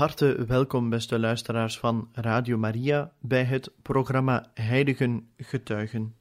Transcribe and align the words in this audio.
Harte 0.00 0.44
welkom, 0.46 0.90
beste 0.90 1.18
luisteraars 1.18 1.78
van 1.78 2.08
Radio 2.12 2.58
Maria, 2.58 3.12
bij 3.18 3.44
het 3.44 3.70
programma 3.82 4.50
Heiligen 4.54 5.28
Getuigen. 5.36 6.16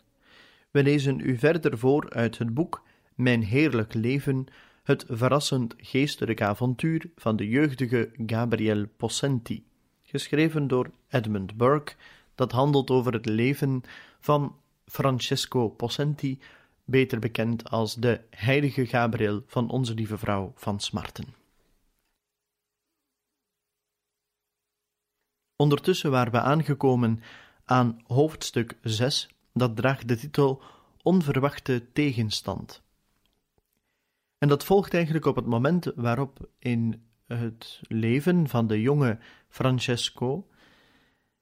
We 0.72 0.84
lezen 0.84 1.20
u 1.20 1.38
verder 1.38 1.78
voor 1.78 2.10
uit 2.10 2.38
het 2.38 2.54
boek 2.54 2.84
Mijn 3.16 3.44
Heerlijk 3.44 3.94
Leven, 3.94 4.46
het 4.84 5.06
verrassend 5.08 5.74
geestelijk 5.78 6.42
avontuur 6.42 7.10
van 7.16 7.36
de 7.36 7.48
jeugdige 7.48 8.12
Gabriel 8.26 8.86
Possenti, 8.98 9.66
geschreven 10.04 10.68
door 10.68 10.90
Edmund 11.10 11.58
Burke, 11.58 11.94
dat 12.36 12.52
handelt 12.52 12.90
over 12.90 13.14
het 13.14 13.26
leven 13.26 13.82
van 14.20 14.56
Francesco 14.86 15.70
Possenti, 15.70 16.40
beter 16.86 17.20
bekend 17.20 17.70
als 17.70 17.96
de 17.96 18.22
Heilige 18.30 18.86
Gabriel 18.86 19.44
van 19.48 19.70
Onze 19.70 19.94
Lieve 19.94 20.18
Vrouw 20.18 20.52
van 20.56 20.80
Smarten. 20.80 21.39
Ondertussen 25.62 26.12
waren 26.12 26.32
we 26.32 26.40
aangekomen 26.40 27.22
aan 27.66 28.02
hoofdstuk 28.08 28.78
6, 28.82 29.30
dat 29.54 29.76
draagt 29.76 30.08
de 30.08 30.16
titel 30.16 30.62
Onverwachte 31.02 31.92
tegenstand. 31.94 32.82
En 34.38 34.48
dat 34.48 34.64
volgt 34.64 34.94
eigenlijk 34.94 35.26
op 35.26 35.36
het 35.36 35.46
moment 35.46 35.92
waarop 35.96 36.50
in 36.60 37.02
het 37.26 37.82
leven 37.88 38.48
van 38.48 38.68
de 38.68 38.82
jonge 38.82 39.18
Francesco 39.50 40.48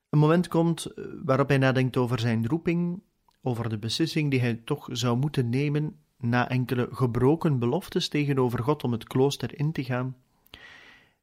een 0.09 0.19
moment 0.19 0.47
komt 0.47 0.87
waarop 1.23 1.47
hij 1.47 1.57
nadenkt 1.57 1.97
over 1.97 2.19
zijn 2.19 2.47
roeping, 2.47 3.01
over 3.41 3.69
de 3.69 3.77
beslissing 3.77 4.31
die 4.31 4.39
hij 4.39 4.55
toch 4.55 4.89
zou 4.91 5.17
moeten 5.17 5.49
nemen 5.49 5.99
na 6.17 6.49
enkele 6.49 6.87
gebroken 6.91 7.59
beloftes 7.59 8.07
tegenover 8.07 8.63
God 8.63 8.83
om 8.83 8.91
het 8.91 9.03
klooster 9.03 9.59
in 9.59 9.71
te 9.71 9.83
gaan 9.83 10.15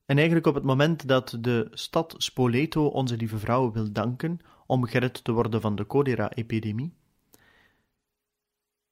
en 0.06 0.16
eigenlijk 0.16 0.46
op 0.46 0.54
het 0.54 0.64
moment 0.64 1.08
dat 1.08 1.36
de 1.40 1.68
stad 1.70 2.14
Spoleto 2.18 2.86
onze 2.86 3.16
lieve 3.16 3.38
vrouw 3.38 3.72
wil 3.72 3.92
danken 3.92 4.38
om 4.66 4.84
gered 4.84 5.24
te 5.24 5.32
worden 5.32 5.60
van 5.60 5.74
de 5.76 5.84
cholera-epidemie. 5.88 6.94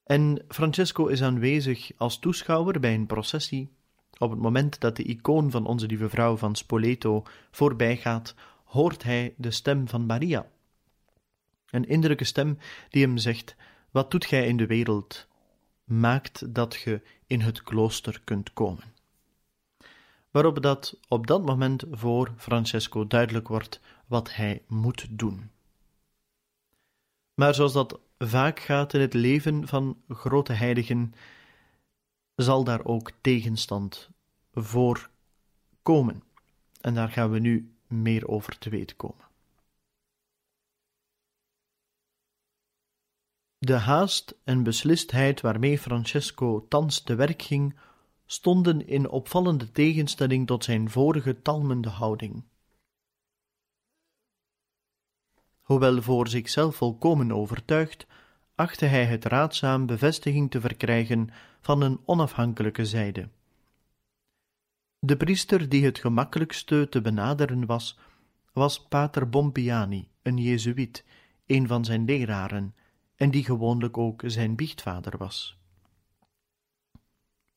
En 0.05 0.45
Francesco 0.49 1.07
is 1.07 1.23
aanwezig 1.23 1.91
als 1.97 2.19
toeschouwer 2.19 2.81
bij 2.81 2.95
een 2.95 3.07
processie. 3.07 3.71
Op 4.19 4.31
het 4.31 4.41
moment 4.41 4.81
dat 4.81 4.97
de 4.97 5.03
icoon 5.03 5.51
van 5.51 5.67
onze 5.67 5.87
lieve 5.87 6.09
vrouw 6.09 6.37
van 6.37 6.55
Spoleto 6.55 7.23
voorbijgaat, 7.51 8.35
hoort 8.65 9.03
hij 9.03 9.35
de 9.37 9.51
stem 9.51 9.89
van 9.89 10.07
Maria. 10.07 10.51
Een 11.71 11.89
innerlijke 11.89 12.25
stem 12.25 12.59
die 12.91 13.03
hem 13.03 13.17
zegt: 13.17 13.57
Wat 13.91 14.11
doet 14.11 14.25
gij 14.25 14.47
in 14.47 14.57
de 14.57 14.67
wereld? 14.67 15.29
Maakt 15.85 16.55
dat 16.55 16.75
ge 16.75 17.03
in 17.27 17.41
het 17.41 17.63
klooster 17.63 18.21
kunt 18.25 18.53
komen 18.53 18.93
waarop 20.33 20.63
dat 20.63 20.99
op 21.09 21.27
dat 21.27 21.45
moment 21.45 21.85
voor 21.91 22.35
Francesco 22.37 23.07
duidelijk 23.07 23.49
wordt 23.49 23.81
wat 24.07 24.35
hij 24.35 24.63
moet 24.67 25.07
doen. 25.11 25.51
Maar 27.35 27.55
zoals 27.55 27.73
dat 27.73 28.01
vaak 28.19 28.61
gaat 28.61 28.95
in 28.95 29.01
het 29.01 29.15
leven 29.15 29.69
van 29.69 30.03
grote 30.09 30.53
heiligen, 30.53 31.15
zal 32.35 32.65
daar 32.65 32.85
ook 32.85 33.11
tegenstand 33.21 34.11
voor 34.53 35.11
komen. 35.83 36.23
En 36.81 36.95
daar 36.95 37.09
gaan 37.09 37.31
we 37.31 37.39
nu 37.39 37.75
meer 37.87 38.29
over 38.29 38.59
te 38.59 38.71
weten 38.71 38.97
komen. 38.97 39.25
De 43.59 43.77
haast 43.77 44.35
en 44.45 44.63
beslistheid 44.63 45.41
waarmee 45.41 45.79
Francesco 45.79 46.67
thans 46.69 47.01
te 47.01 47.15
werk 47.15 47.43
ging, 47.43 47.79
stonden 48.33 48.87
in 48.87 49.09
opvallende 49.09 49.71
tegenstelling 49.71 50.47
tot 50.47 50.65
zijn 50.65 50.91
vorige 50.91 51.43
talmende 51.43 51.89
houding. 51.89 52.45
Hoewel 55.61 56.03
voor 56.03 56.29
zichzelf 56.29 56.77
volkomen 56.77 57.33
overtuigd, 57.33 58.07
achtte 58.55 58.85
hij 58.85 59.05
het 59.05 59.25
raadzaam 59.25 59.87
bevestiging 59.87 60.51
te 60.51 60.61
verkrijgen 60.61 61.29
van 61.61 61.81
een 61.81 62.01
onafhankelijke 62.05 62.87
zijde. 62.87 63.29
De 64.99 65.17
priester 65.17 65.69
die 65.69 65.85
het 65.85 65.99
gemakkelijkste 65.99 66.87
te 66.91 67.01
benaderen 67.01 67.67
was, 67.67 67.99
was 68.53 68.87
Pater 68.87 69.29
Bompiani, 69.29 70.09
een 70.23 70.37
Jezuïet, 70.37 71.05
een 71.47 71.67
van 71.67 71.85
zijn 71.85 72.05
leraren, 72.05 72.75
en 73.17 73.31
die 73.31 73.45
gewoonlijk 73.45 73.99
ook 73.99 74.23
zijn 74.27 74.57
biechtvader 74.57 75.19
was. 75.19 75.62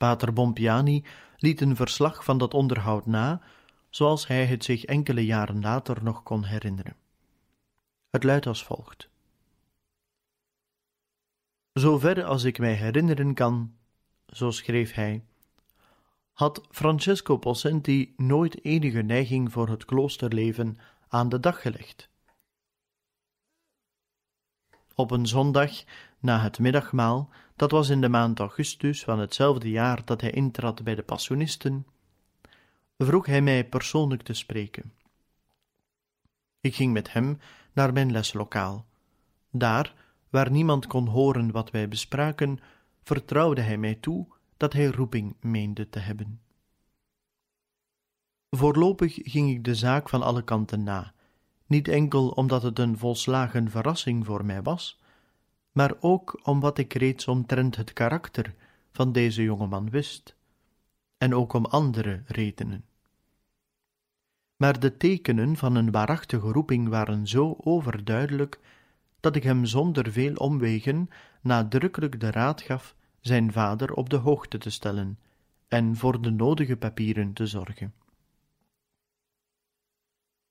Pater 0.05 0.33
Bompiani 0.33 1.03
liet 1.37 1.61
een 1.61 1.75
verslag 1.75 2.23
van 2.23 2.37
dat 2.37 2.53
onderhoud 2.53 3.05
na, 3.05 3.41
zoals 3.89 4.27
hij 4.27 4.45
het 4.45 4.63
zich 4.63 4.83
enkele 4.83 5.25
jaren 5.25 5.61
later 5.61 6.03
nog 6.03 6.23
kon 6.23 6.43
herinneren. 6.43 6.95
Het 8.09 8.23
luidt 8.23 8.47
als 8.47 8.63
volgt: 8.63 9.09
Zover 11.73 12.23
als 12.23 12.43
ik 12.43 12.59
mij 12.59 12.73
herinneren 12.73 13.33
kan, 13.33 13.75
zo 14.27 14.51
schreef 14.51 14.93
hij, 14.93 15.23
had 16.33 16.67
Francesco 16.69 17.37
Possenti 17.37 18.13
nooit 18.17 18.63
enige 18.63 19.01
neiging 19.01 19.51
voor 19.51 19.69
het 19.69 19.85
kloosterleven 19.85 20.77
aan 21.07 21.29
de 21.29 21.39
dag 21.39 21.61
gelegd. 21.61 22.09
Op 24.95 25.11
een 25.11 25.27
zondag, 25.27 25.83
na 26.19 26.39
het 26.39 26.59
middagmaal, 26.59 27.29
dat 27.55 27.71
was 27.71 27.89
in 27.89 28.01
de 28.01 28.09
maand 28.09 28.39
augustus 28.39 29.03
van 29.03 29.19
hetzelfde 29.19 29.69
jaar 29.69 30.05
dat 30.05 30.21
hij 30.21 30.31
intrad 30.31 30.83
bij 30.83 30.95
de 30.95 31.03
Passionisten, 31.03 31.87
vroeg 32.97 33.25
hij 33.25 33.41
mij 33.41 33.65
persoonlijk 33.65 34.21
te 34.21 34.33
spreken. 34.33 34.93
Ik 36.59 36.75
ging 36.75 36.93
met 36.93 37.13
hem 37.13 37.39
naar 37.73 37.93
mijn 37.93 38.11
leslokaal. 38.11 38.85
Daar, 39.51 39.95
waar 40.29 40.51
niemand 40.51 40.87
kon 40.87 41.07
horen 41.07 41.51
wat 41.51 41.71
wij 41.71 41.87
bespraken, 41.87 42.59
vertrouwde 43.03 43.61
hij 43.61 43.77
mij 43.77 43.95
toe 43.95 44.27
dat 44.57 44.73
hij 44.73 44.85
roeping 44.85 45.35
meende 45.39 45.89
te 45.89 45.99
hebben. 45.99 46.39
Voorlopig 48.49 49.19
ging 49.21 49.49
ik 49.49 49.63
de 49.63 49.75
zaak 49.75 50.09
van 50.09 50.21
alle 50.21 50.43
kanten 50.43 50.83
na, 50.83 51.13
niet 51.65 51.87
enkel 51.87 52.29
omdat 52.29 52.63
het 52.63 52.79
een 52.79 52.97
volslagen 52.97 53.69
verrassing 53.69 54.25
voor 54.25 54.45
mij 54.45 54.61
was, 54.61 54.99
maar 55.75 55.93
ook 55.99 56.39
om 56.43 56.59
wat 56.59 56.77
ik 56.77 56.93
reeds 56.93 57.27
omtrent 57.27 57.75
het 57.75 57.93
karakter 57.93 58.53
van 58.91 59.11
deze 59.11 59.43
jonge 59.43 59.67
man 59.67 59.89
wist, 59.89 60.35
en 61.17 61.35
ook 61.35 61.53
om 61.53 61.65
andere 61.65 62.23
redenen. 62.25 62.85
Maar 64.55 64.79
de 64.79 64.97
tekenen 64.97 65.55
van 65.55 65.75
een 65.75 65.91
waarachtige 65.91 66.51
roeping 66.51 66.87
waren 66.87 67.27
zo 67.27 67.55
overduidelijk 67.57 68.59
dat 69.19 69.35
ik 69.35 69.43
hem 69.43 69.65
zonder 69.65 70.11
veel 70.11 70.35
omwegen 70.35 71.09
nadrukkelijk 71.41 72.19
de 72.19 72.31
raad 72.31 72.61
gaf 72.61 72.95
zijn 73.19 73.51
vader 73.51 73.93
op 73.93 74.09
de 74.09 74.17
hoogte 74.17 74.57
te 74.57 74.69
stellen 74.69 75.19
en 75.67 75.95
voor 75.95 76.21
de 76.21 76.31
nodige 76.31 76.77
papieren 76.77 77.33
te 77.33 77.47
zorgen. 77.47 77.93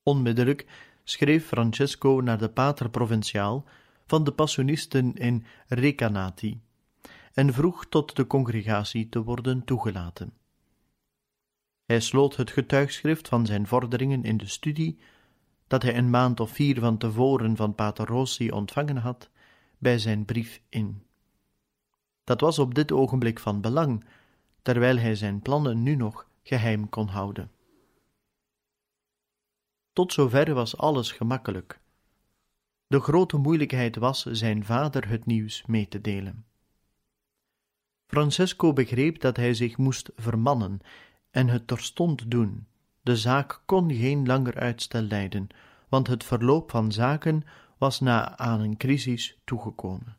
Onmiddellijk 0.03 0.65
schreef 1.03 1.45
Francesco 1.45 2.21
naar 2.23 2.37
de 2.37 2.49
pater 2.49 2.89
provinciaal 2.89 3.65
van 4.05 4.23
de 4.23 4.31
Passionisten 4.31 5.13
in 5.13 5.45
Recanati 5.67 6.61
en 7.33 7.53
vroeg 7.53 7.85
tot 7.85 8.15
de 8.15 8.27
congregatie 8.27 9.09
te 9.09 9.23
worden 9.23 9.63
toegelaten. 9.63 10.33
Hij 11.85 11.99
sloot 11.99 12.35
het 12.35 12.51
getuigschrift 12.51 13.27
van 13.27 13.45
zijn 13.45 13.67
vorderingen 13.67 14.23
in 14.23 14.37
de 14.37 14.47
studie, 14.47 14.99
dat 15.67 15.81
hij 15.81 15.97
een 15.97 16.09
maand 16.09 16.39
of 16.39 16.51
vier 16.51 16.79
van 16.79 16.97
tevoren 16.97 17.55
van 17.55 17.75
Pater 17.75 18.05
Rossi 18.05 18.51
ontvangen 18.51 18.97
had, 18.97 19.29
bij 19.77 19.97
zijn 19.97 20.25
brief 20.25 20.61
in. 20.69 21.03
Dat 22.23 22.41
was 22.41 22.59
op 22.59 22.75
dit 22.75 22.91
ogenblik 22.91 23.39
van 23.39 23.61
belang, 23.61 24.05
terwijl 24.61 24.97
hij 24.97 25.15
zijn 25.15 25.41
plannen 25.41 25.83
nu 25.83 25.95
nog 25.95 26.27
geheim 26.43 26.89
kon 26.89 27.07
houden. 27.07 27.51
Tot 29.93 30.13
zover 30.13 30.53
was 30.53 30.77
alles 30.77 31.11
gemakkelijk. 31.11 31.79
De 32.87 32.99
grote 32.99 33.37
moeilijkheid 33.37 33.95
was 33.95 34.25
zijn 34.25 34.65
vader 34.65 35.07
het 35.07 35.25
nieuws 35.25 35.65
mee 35.65 35.87
te 35.87 36.01
delen. 36.01 36.45
Francesco 38.07 38.73
begreep 38.73 39.21
dat 39.21 39.37
hij 39.37 39.53
zich 39.53 39.77
moest 39.77 40.11
vermannen 40.15 40.79
en 41.31 41.47
het 41.47 41.67
terstond 41.67 42.31
doen. 42.31 42.67
De 43.01 43.17
zaak 43.17 43.61
kon 43.65 43.93
geen 43.93 44.25
langer 44.25 44.55
uitstel 44.59 45.01
lijden, 45.01 45.47
want 45.89 46.07
het 46.07 46.23
verloop 46.23 46.71
van 46.71 46.91
zaken 46.91 47.43
was 47.77 47.99
na 47.99 48.37
aan 48.37 48.59
een 48.59 48.77
crisis 48.77 49.37
toegekomen. 49.43 50.17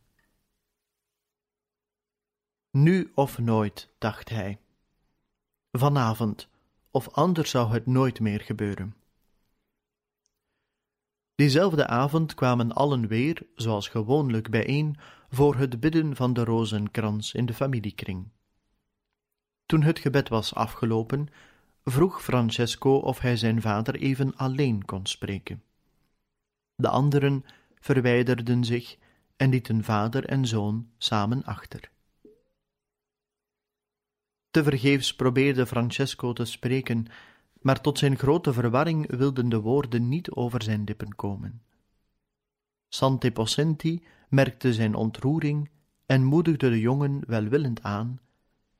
Nu 2.70 3.12
of 3.14 3.38
nooit, 3.38 3.90
dacht 3.98 4.28
hij. 4.28 4.58
Vanavond, 5.72 6.48
of 6.90 7.08
anders 7.08 7.50
zou 7.50 7.72
het 7.72 7.86
nooit 7.86 8.20
meer 8.20 8.40
gebeuren. 8.40 8.94
Diezelfde 11.37 11.87
avond 11.87 12.35
kwamen 12.35 12.73
allen 12.73 13.06
weer, 13.06 13.47
zoals 13.55 13.88
gewoonlijk, 13.88 14.50
bijeen 14.50 14.97
voor 15.29 15.56
het 15.56 15.81
bidden 15.81 16.17
van 16.17 16.33
de 16.33 16.44
rozenkrans 16.44 17.35
in 17.35 17.47
de 17.47 17.55
familiekring. 17.55 18.29
Toen 19.67 19.83
het 19.83 19.99
gebed 19.99 20.29
was 20.29 20.55
afgelopen, 20.55 21.29
vroeg 21.85 22.23
Francesco 22.23 22.97
of 22.97 23.19
hij 23.19 23.37
zijn 23.37 23.61
vader 23.61 23.94
even 23.94 24.37
alleen 24.37 24.85
kon 24.85 25.06
spreken. 25.06 25.62
De 26.75 26.88
anderen 26.88 27.44
verwijderden 27.81 28.65
zich 28.65 28.97
en 29.37 29.50
lieten 29.50 29.85
vader 29.85 30.25
en 30.25 30.47
zoon 30.47 30.91
samen 30.99 31.44
achter. 31.44 31.91
Tevergeefs 34.50 35.15
probeerde 35.15 35.67
Francesco 35.67 36.33
te 36.33 36.44
spreken, 36.44 37.06
maar 37.66 37.80
tot 37.80 37.98
zijn 37.98 38.16
grote 38.18 38.52
verwarring 38.52 39.16
wilden 39.16 39.48
de 39.48 39.60
woorden 39.60 40.08
niet 40.08 40.30
over 40.30 40.62
zijn 40.62 40.84
lippen 40.84 41.14
komen. 41.14 41.62
Sante 42.88 43.30
Possenti 43.30 44.04
merkte 44.28 44.74
zijn 44.74 44.94
ontroering 44.94 45.70
en 46.06 46.24
moedigde 46.24 46.70
de 46.70 46.80
jongen 46.80 47.22
welwillend 47.26 47.82
aan 47.82 48.20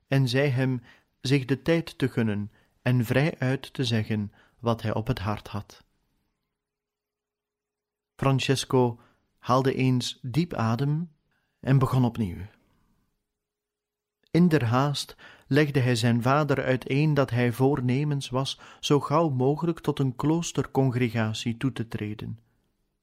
en 0.07 0.29
zei 0.29 0.49
hem 0.49 0.83
zich 1.21 1.45
de 1.45 1.63
tijd 1.63 1.99
te 1.99 2.09
gunnen 2.09 2.51
en 2.83 3.05
vrij 3.05 3.39
uit 3.39 3.73
te 3.73 3.85
zeggen 3.85 4.33
wat 4.59 4.83
hij 4.83 4.95
op 4.95 5.07
het 5.07 5.19
hart 5.19 5.49
had. 5.49 5.85
Francesco 8.17 9.01
haalde 9.39 9.75
eens 9.75 10.19
diep 10.23 10.55
adem 10.55 11.13
en 11.61 11.79
begon 11.79 12.05
opnieuw. 12.05 12.47
In 14.31 14.49
der 14.49 14.65
haast 14.65 15.17
legde 15.47 15.81
hij 15.81 15.95
zijn 15.95 16.23
vader 16.23 16.65
uiteen 16.65 17.15
dat 17.15 17.31
hij 17.31 17.53
voornemens 17.53 18.29
was 18.29 18.61
zo 18.81 19.01
gauw 19.01 19.29
mogelijk 19.29 19.81
tot 19.81 19.99
een 19.99 20.17
kloostercongregatie 20.17 21.57
toe 21.57 21.73
te 21.73 21.89
treden, 21.89 22.39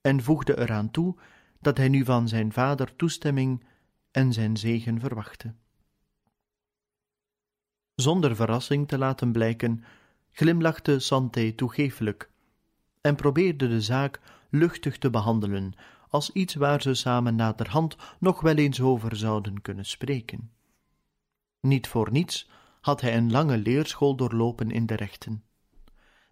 en 0.02 0.24
voegde 0.24 0.60
eraan 0.60 0.92
toe 0.92 1.16
dat 1.62 1.78
hij 1.78 1.90
nu 1.90 2.06
van 2.06 2.28
zijn 2.28 2.52
vader 2.52 2.96
toestemming 2.96 3.64
en 4.12 4.34
zijn 4.34 4.58
zegen 4.58 5.00
verwachtte. 5.00 5.54
Zonder 7.96 8.36
verrassing 8.36 8.88
te 8.88 8.98
laten 8.98 9.32
blijken, 9.32 9.84
glimlachte 10.32 11.00
Santé 11.00 11.52
toegeeflijk 11.52 12.32
en 13.02 13.16
probeerde 13.16 13.68
de 13.68 13.82
zaak 13.82 14.20
luchtig 14.50 14.98
te 14.98 15.10
behandelen, 15.10 15.74
als 16.10 16.32
iets 16.32 16.56
waar 16.56 16.82
ze 16.82 16.94
samen 16.94 17.36
naderhand 17.36 17.96
nog 18.20 18.42
wel 18.42 18.56
eens 18.56 18.82
over 18.82 19.16
zouden 19.16 19.62
kunnen 19.62 19.86
spreken. 19.86 20.52
Niet 21.68 21.88
voor 21.88 22.12
niets 22.12 22.50
had 22.82 23.02
hij 23.02 23.18
een 23.18 23.32
lange 23.32 23.58
leerschool 23.58 24.16
doorlopen 24.16 24.72
in 24.72 24.86
de 24.86 24.96
rechten. 24.96 25.44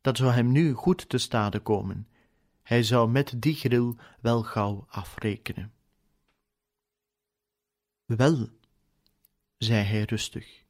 Dat 0.01 0.17
zou 0.17 0.31
hem 0.31 0.51
nu 0.51 0.73
goed 0.73 1.09
te 1.09 1.17
stade 1.17 1.59
komen. 1.59 2.07
Hij 2.63 2.83
zou 2.83 3.09
met 3.09 3.33
die 3.37 3.55
gril 3.55 3.95
wel 4.19 4.43
gauw 4.43 4.85
afrekenen. 4.89 5.73
Wel, 8.05 8.49
zei 9.57 9.83
hij 9.83 10.03
rustig. 10.03 10.65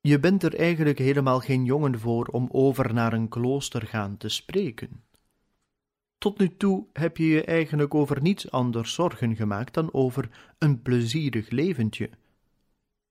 Je 0.00 0.20
bent 0.20 0.42
er 0.42 0.54
eigenlijk 0.58 0.98
helemaal 0.98 1.40
geen 1.40 1.64
jongen 1.64 1.98
voor 1.98 2.26
om 2.26 2.48
over 2.50 2.94
naar 2.94 3.12
een 3.12 3.28
klooster 3.28 3.86
gaan 3.86 4.16
te 4.16 4.28
spreken. 4.28 5.04
Tot 6.18 6.38
nu 6.38 6.56
toe 6.56 6.86
heb 6.92 7.16
je 7.16 7.26
je 7.26 7.44
eigenlijk 7.44 7.94
over 7.94 8.22
niets 8.22 8.50
anders 8.50 8.94
zorgen 8.94 9.36
gemaakt 9.36 9.74
dan 9.74 9.92
over 9.92 10.52
een 10.58 10.82
plezierig 10.82 11.50
leventje. 11.50 12.10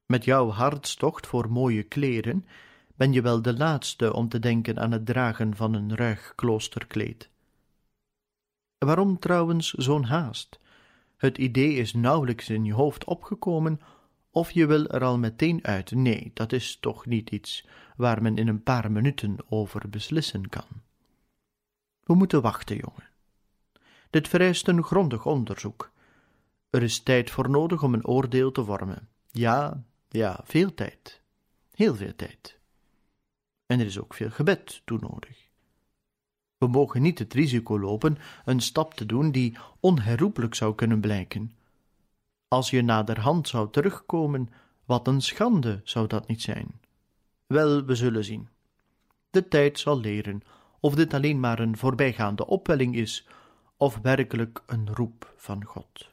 Met 0.05 0.25
jouw 0.25 0.49
hartstocht 0.49 1.27
voor 1.27 1.51
mooie 1.51 1.83
kleren 1.83 2.45
ben 2.95 3.13
je 3.13 3.21
wel 3.21 3.41
de 3.41 3.57
laatste 3.57 4.13
om 4.13 4.29
te 4.29 4.39
denken 4.39 4.79
aan 4.79 4.91
het 4.91 5.05
dragen 5.05 5.55
van 5.55 5.73
een 5.73 5.95
ruig 5.95 6.33
kloosterkleed. 6.35 7.29
Waarom 8.77 9.19
trouwens 9.19 9.71
zo'n 9.71 10.03
haast? 10.03 10.59
Het 11.17 11.37
idee 11.37 11.73
is 11.73 11.93
nauwelijks 11.93 12.49
in 12.49 12.65
je 12.65 12.73
hoofd 12.73 13.03
opgekomen, 13.05 13.79
of 14.31 14.51
je 14.51 14.65
wil 14.65 14.87
er 14.87 15.03
al 15.03 15.17
meteen 15.17 15.63
uit. 15.63 15.91
Nee, 15.91 16.31
dat 16.33 16.51
is 16.51 16.77
toch 16.79 17.05
niet 17.05 17.29
iets 17.29 17.67
waar 17.95 18.21
men 18.21 18.37
in 18.37 18.47
een 18.47 18.63
paar 18.63 18.91
minuten 18.91 19.35
over 19.49 19.89
beslissen 19.89 20.49
kan. 20.49 20.86
We 22.07 22.15
moeten 22.15 22.41
wachten, 22.41 22.75
jongen. 22.75 23.09
Dit 24.09 24.27
vereist 24.27 24.67
een 24.67 24.83
grondig 24.83 25.25
onderzoek. 25.25 25.91
Er 26.69 26.83
is 26.83 26.99
tijd 26.99 27.29
voor 27.29 27.49
nodig 27.49 27.83
om 27.83 27.93
een 27.93 28.05
oordeel 28.05 28.51
te 28.51 28.63
vormen. 28.63 29.09
Ja, 29.31 29.83
ja, 30.09 30.41
veel 30.43 30.73
tijd. 30.73 31.21
Heel 31.71 31.95
veel 31.95 32.15
tijd. 32.15 32.59
En 33.65 33.79
er 33.79 33.85
is 33.85 33.99
ook 33.99 34.13
veel 34.13 34.29
gebed 34.29 34.81
toe 34.85 34.99
nodig. 35.01 35.49
We 36.57 36.67
mogen 36.67 37.01
niet 37.01 37.19
het 37.19 37.33
risico 37.33 37.79
lopen 37.79 38.17
een 38.45 38.61
stap 38.61 38.93
te 38.93 39.05
doen 39.05 39.31
die 39.31 39.57
onherroepelijk 39.79 40.55
zou 40.55 40.75
kunnen 40.75 40.99
blijken. 40.99 41.57
Als 42.47 42.69
je 42.69 42.81
naderhand 42.81 43.47
zou 43.47 43.71
terugkomen, 43.71 44.49
wat 44.85 45.07
een 45.07 45.21
schande 45.21 45.81
zou 45.83 46.07
dat 46.07 46.27
niet 46.27 46.41
zijn. 46.41 46.81
Wel, 47.47 47.85
we 47.85 47.95
zullen 47.95 48.23
zien. 48.23 48.49
De 49.29 49.47
tijd 49.47 49.79
zal 49.79 49.99
leren 49.99 50.41
of 50.79 50.95
dit 50.95 51.13
alleen 51.13 51.39
maar 51.39 51.59
een 51.59 51.77
voorbijgaande 51.77 52.45
opwelling 52.47 52.95
is, 52.95 53.27
of 53.77 53.99
werkelijk 54.01 54.63
een 54.65 54.93
roep 54.93 55.33
van 55.35 55.63
God. 55.65 56.09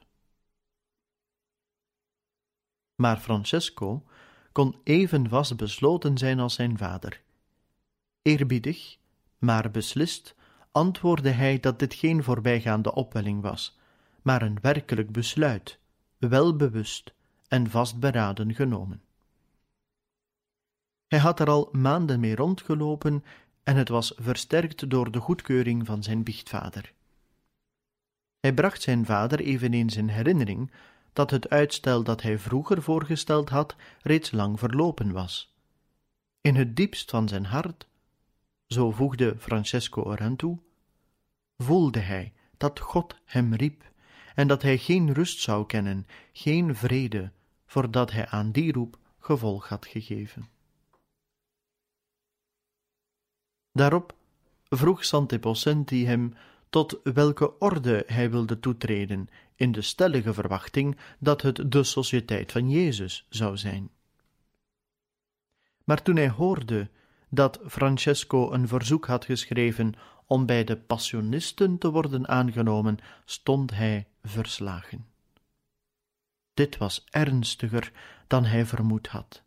Maar 2.94 3.16
Francesco 3.16 4.04
kon 4.52 4.76
even 4.84 5.28
vastbesloten 5.28 6.18
zijn 6.18 6.40
als 6.40 6.54
zijn 6.54 6.78
vader. 6.78 7.22
Eerbiedig, 8.22 8.98
maar 9.38 9.70
beslist, 9.70 10.34
antwoordde 10.72 11.30
hij 11.30 11.60
dat 11.60 11.78
dit 11.78 11.94
geen 11.94 12.22
voorbijgaande 12.22 12.94
opwelling 12.94 13.42
was, 13.42 13.78
maar 14.22 14.42
een 14.42 14.58
werkelijk 14.60 15.12
besluit, 15.12 15.78
welbewust 16.18 17.14
en 17.48 17.70
vastberaden 17.70 18.54
genomen. 18.54 19.02
Hij 21.06 21.18
had 21.18 21.40
er 21.40 21.48
al 21.48 21.68
maanden 21.72 22.20
mee 22.20 22.36
rondgelopen 22.36 23.24
en 23.64 23.76
het 23.76 23.88
was 23.88 24.12
versterkt 24.16 24.90
door 24.90 25.10
de 25.10 25.20
goedkeuring 25.20 25.86
van 25.86 26.02
zijn 26.02 26.22
biechtvader. 26.22 26.92
Hij 28.40 28.54
bracht 28.54 28.82
zijn 28.82 29.04
vader 29.04 29.40
eveneens 29.40 29.96
in 29.96 30.08
herinnering 30.08 30.70
dat 31.12 31.30
het 31.30 31.50
uitstel 31.50 32.02
dat 32.02 32.22
hij 32.22 32.38
vroeger 32.38 32.82
voorgesteld 32.82 33.48
had 33.48 33.76
reeds 34.02 34.30
lang 34.30 34.58
verlopen 34.58 35.12
was. 35.12 35.54
In 36.40 36.54
het 36.54 36.76
diepst 36.76 37.10
van 37.10 37.28
zijn 37.28 37.44
hart, 37.44 37.86
zo 38.66 38.90
voegde 38.90 39.36
Francesco 39.38 40.12
eraan 40.12 40.36
toe, 40.36 40.58
voelde 41.58 41.98
hij 41.98 42.32
dat 42.56 42.80
God 42.80 43.16
hem 43.24 43.54
riep 43.54 43.92
en 44.34 44.48
dat 44.48 44.62
hij 44.62 44.78
geen 44.78 45.12
rust 45.12 45.40
zou 45.40 45.66
kennen, 45.66 46.06
geen 46.32 46.76
vrede, 46.76 47.32
voordat 47.66 48.12
hij 48.12 48.26
aan 48.26 48.52
die 48.52 48.72
roep 48.72 48.98
gevolg 49.18 49.68
had 49.68 49.86
gegeven. 49.86 50.53
Daarop 53.74 54.14
vroeg 54.68 55.04
Sant'Eposenti 55.04 56.06
hem 56.06 56.34
tot 56.70 57.00
welke 57.02 57.58
orde 57.58 58.04
hij 58.06 58.30
wilde 58.30 58.60
toetreden, 58.60 59.28
in 59.54 59.72
de 59.72 59.82
stellige 59.82 60.34
verwachting 60.34 60.98
dat 61.18 61.42
het 61.42 61.72
de 61.72 61.82
Sociëteit 61.82 62.52
van 62.52 62.70
Jezus 62.70 63.26
zou 63.28 63.56
zijn. 63.56 63.90
Maar 65.84 66.02
toen 66.02 66.16
hij 66.16 66.28
hoorde 66.28 66.90
dat 67.28 67.60
Francesco 67.66 68.52
een 68.52 68.68
verzoek 68.68 69.06
had 69.06 69.24
geschreven 69.24 69.94
om 70.26 70.46
bij 70.46 70.64
de 70.64 70.76
Passionisten 70.76 71.78
te 71.78 71.90
worden 71.90 72.28
aangenomen, 72.28 72.98
stond 73.24 73.70
hij 73.70 74.06
verslagen. 74.22 75.06
Dit 76.54 76.76
was 76.76 77.04
ernstiger 77.10 77.92
dan 78.26 78.44
hij 78.44 78.66
vermoed 78.66 79.06
had. 79.06 79.42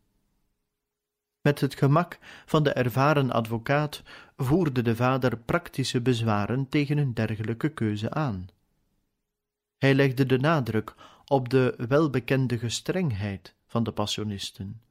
Met 1.47 1.61
het 1.61 1.75
gemak 1.75 2.17
van 2.45 2.63
de 2.63 2.69
ervaren 2.69 3.31
advocaat 3.31 4.03
voerde 4.37 4.81
de 4.81 4.95
vader 4.95 5.37
praktische 5.37 6.01
bezwaren 6.01 6.69
tegen 6.69 6.97
een 6.97 7.13
dergelijke 7.13 7.69
keuze 7.69 8.11
aan. 8.11 8.47
Hij 9.77 9.93
legde 9.93 10.25
de 10.25 10.39
nadruk 10.39 10.95
op 11.25 11.49
de 11.49 11.85
welbekende 11.87 12.57
gestrengheid 12.57 13.53
van 13.67 13.83
de 13.83 13.91
passionisten 13.91 14.81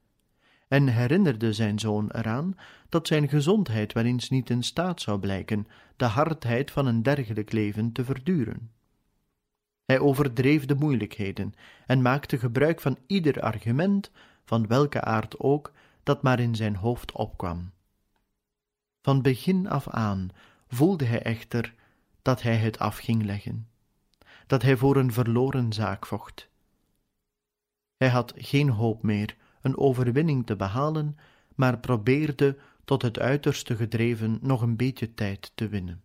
en 0.69 0.87
herinnerde 0.87 1.53
zijn 1.53 1.79
zoon 1.79 2.11
eraan 2.11 2.57
dat 2.89 3.07
zijn 3.07 3.29
gezondheid 3.29 3.93
wel 3.93 4.05
eens 4.05 4.31
niet 4.31 4.51
in 4.51 4.63
staat 4.63 5.01
zou 5.01 5.19
blijken 5.19 5.67
de 5.97 6.05
hardheid 6.05 6.71
van 6.71 6.87
een 6.87 7.03
dergelijk 7.03 7.53
leven 7.53 7.93
te 7.93 8.05
verduren. 8.05 8.71
Hij 9.85 9.99
overdreef 9.99 10.67
de 10.67 10.75
moeilijkheden 10.75 11.55
en 11.87 12.03
maakte 12.03 12.39
gebruik 12.39 12.81
van 12.81 12.99
ieder 13.07 13.41
argument, 13.41 14.11
van 14.45 14.67
welke 14.67 15.01
aard 15.01 15.39
ook, 15.39 15.73
dat 16.07 16.23
maar 16.23 16.41
in 16.41 16.55
zijn 16.55 16.77
hoofd 16.77 17.13
opkwam. 17.13 17.73
Van 19.03 19.23
begin 19.23 19.69
af 19.69 19.89
aan 19.89 20.29
voelde 20.69 21.05
hij 21.05 21.23
echter 21.23 21.75
dat 22.23 22.43
hij 22.43 22.57
het 22.57 22.79
af 22.79 22.99
ging 22.99 23.25
leggen, 23.25 23.69
dat 24.47 24.63
hij 24.63 24.77
voor 24.77 24.97
een 24.97 25.13
verloren 25.13 25.73
zaak 25.73 26.07
vocht. 26.07 26.49
Hij 27.97 28.09
had 28.09 28.33
geen 28.37 28.69
hoop 28.69 29.03
meer 29.03 29.37
een 29.61 29.77
overwinning 29.77 30.47
te 30.47 30.57
behalen, 30.57 31.19
maar 31.55 31.79
probeerde 31.79 32.59
tot 32.85 33.03
het 33.03 33.19
uiterste 33.19 33.77
gedreven 33.77 34.39
nog 34.43 34.63
een 34.63 34.77
beetje 34.77 35.15
tijd 35.15 35.53
te 35.55 35.69
winnen. 35.69 36.03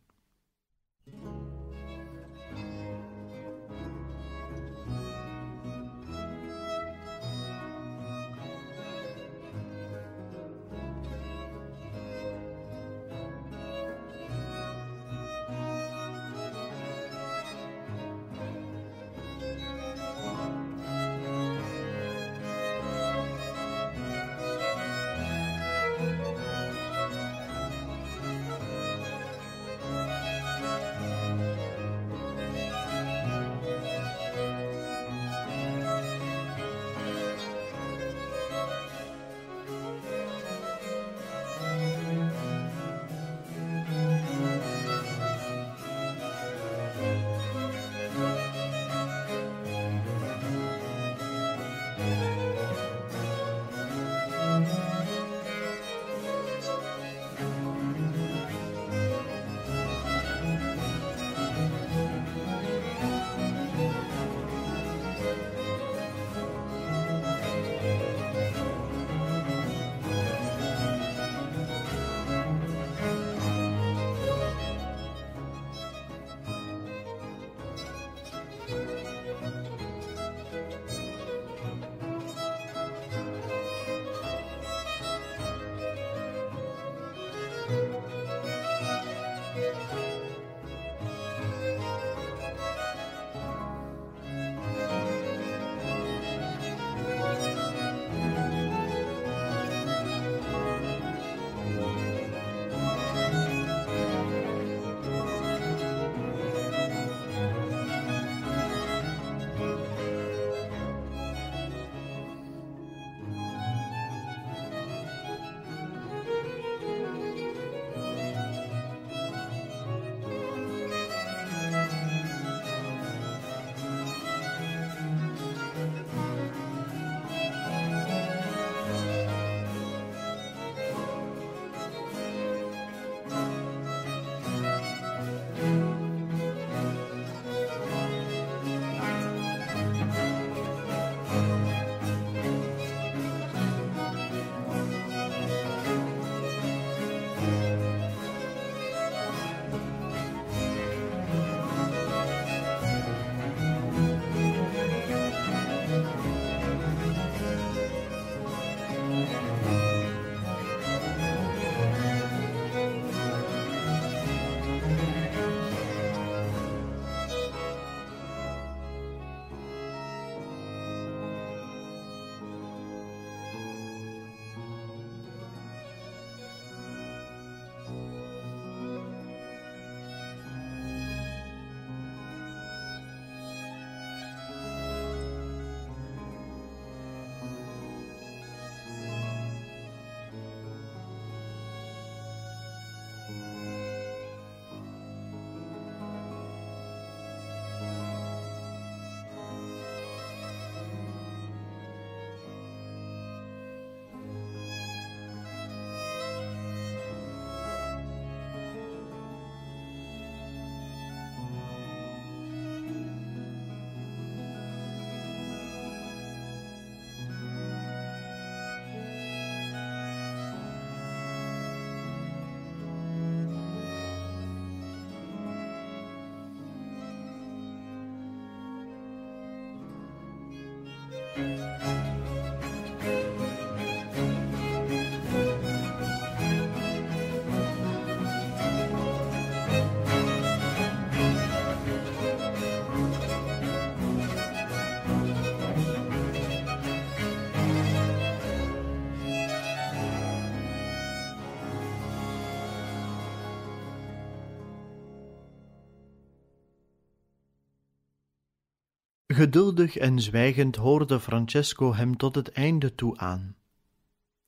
Geduldig 259.42 259.98
en 259.98 260.20
zwijgend 260.20 260.76
hoorde 260.76 261.20
Francesco 261.20 261.94
hem 261.94 262.18
tot 262.18 262.36
het 262.36 262.52
einde 262.52 262.96
toe 262.96 263.18
aan. 263.18 263.56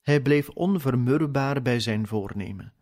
Hij 0.02 0.22
bleef 0.22 0.50
onvermurwbaar 0.50 1.62
bij 1.62 1.80
zijn 1.80 2.08
voornemen. 2.08 2.74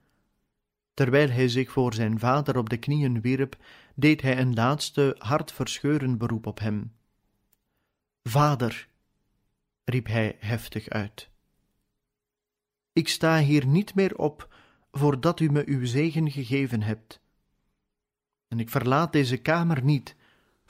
Terwijl 0.94 1.30
hij 1.30 1.48
zich 1.48 1.72
voor 1.72 1.94
zijn 1.94 2.20
vader 2.20 2.58
op 2.58 2.70
de 2.70 2.78
knieën 2.78 3.22
wierp, 3.22 3.58
deed 3.96 4.22
hij 4.22 4.40
een 4.40 4.54
laatste 4.54 5.16
hartverscheurend 5.18 6.18
beroep 6.18 6.46
op 6.46 6.60
hem. 6.60 6.94
Vader, 8.24 8.88
riep 9.84 10.08
hij 10.08 10.38
heftig 10.40 10.90
uit. 10.90 11.30
Ik 12.94 13.08
sta 13.08 13.40
hier 13.40 13.66
niet 13.66 13.96
meer 13.96 14.18
op 14.18 14.56
voordat 14.92 15.40
u 15.40 15.52
me 15.52 15.64
uw 15.66 15.86
zegen 15.86 16.32
gegeven 16.32 16.82
hebt. 16.82 17.22
En 18.48 18.60
ik 18.60 18.70
verlaat 18.70 19.12
deze 19.12 19.38
kamer 19.38 19.84
niet 19.84 20.16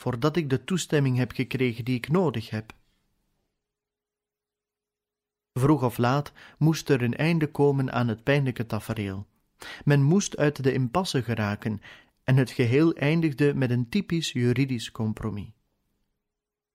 voordat 0.02 0.36
ik 0.36 0.50
de 0.50 0.64
toestemming 0.64 1.18
heb 1.18 1.32
gekregen 1.32 1.86
die 1.86 1.96
ik 1.96 2.10
nodig 2.10 2.50
heb. 2.50 2.74
Vroeg 5.54 5.84
of 5.84 5.98
laat 5.98 6.32
moest 6.58 6.90
er 6.90 7.02
een 7.02 7.16
einde 7.16 7.48
komen 7.48 7.92
aan 7.92 8.08
het 8.08 8.24
pijnlijke 8.24 8.66
tafereel. 8.66 9.26
Men 9.84 10.04
moest 10.04 10.38
uit 10.38 10.64
de 10.64 10.74
impasse 10.74 11.24
geraken 11.24 11.82
en 12.24 12.38
het 12.38 12.52
geheel 12.52 12.94
eindigde 12.94 13.54
met 13.54 13.70
een 13.70 13.90
typisch 13.90 14.32
juridisch 14.32 14.92
compromis. 14.92 15.52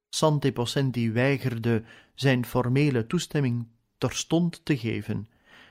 Sante 0.09 0.53
Possenti 0.53 1.13
weigerde 1.13 1.85
zijn 2.15 2.45
formele 2.45 3.07
toestemming 3.07 3.67
terstond 3.99 4.65
te 4.65 4.79
geven, 4.79 5.29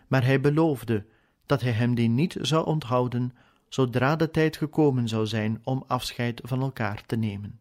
maar 0.07 0.25
hij 0.25 0.41
beloofde 0.41 1.05
dat 1.45 1.61
hij 1.61 1.71
hem 1.71 1.95
die 1.95 2.09
niet 2.09 2.37
zou 2.41 2.65
onthouden 2.65 3.33
zodra 3.69 4.15
de 4.15 4.31
tijd 4.31 4.57
gekomen 4.57 5.07
zou 5.07 5.27
zijn 5.27 5.61
om 5.63 5.83
afscheid 5.87 6.41
van 6.43 6.61
elkaar 6.61 7.05
te 7.05 7.15
nemen. 7.15 7.59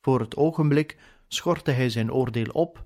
Voor 0.00 0.20
het 0.20 0.36
ogenblik 0.36 0.98
schortte 1.28 1.70
hij 1.70 1.88
zijn 1.90 2.12
oordeel 2.12 2.50
op 2.52 2.84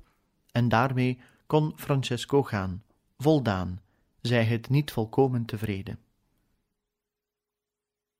en 0.51 0.69
daarmee 0.69 1.21
kon 1.47 1.73
Francesco 1.77 2.43
gaan, 2.43 2.85
voldaan, 3.17 3.81
zij 4.21 4.45
het 4.45 4.69
niet 4.69 4.91
volkomen 4.91 5.45
tevreden. 5.45 5.99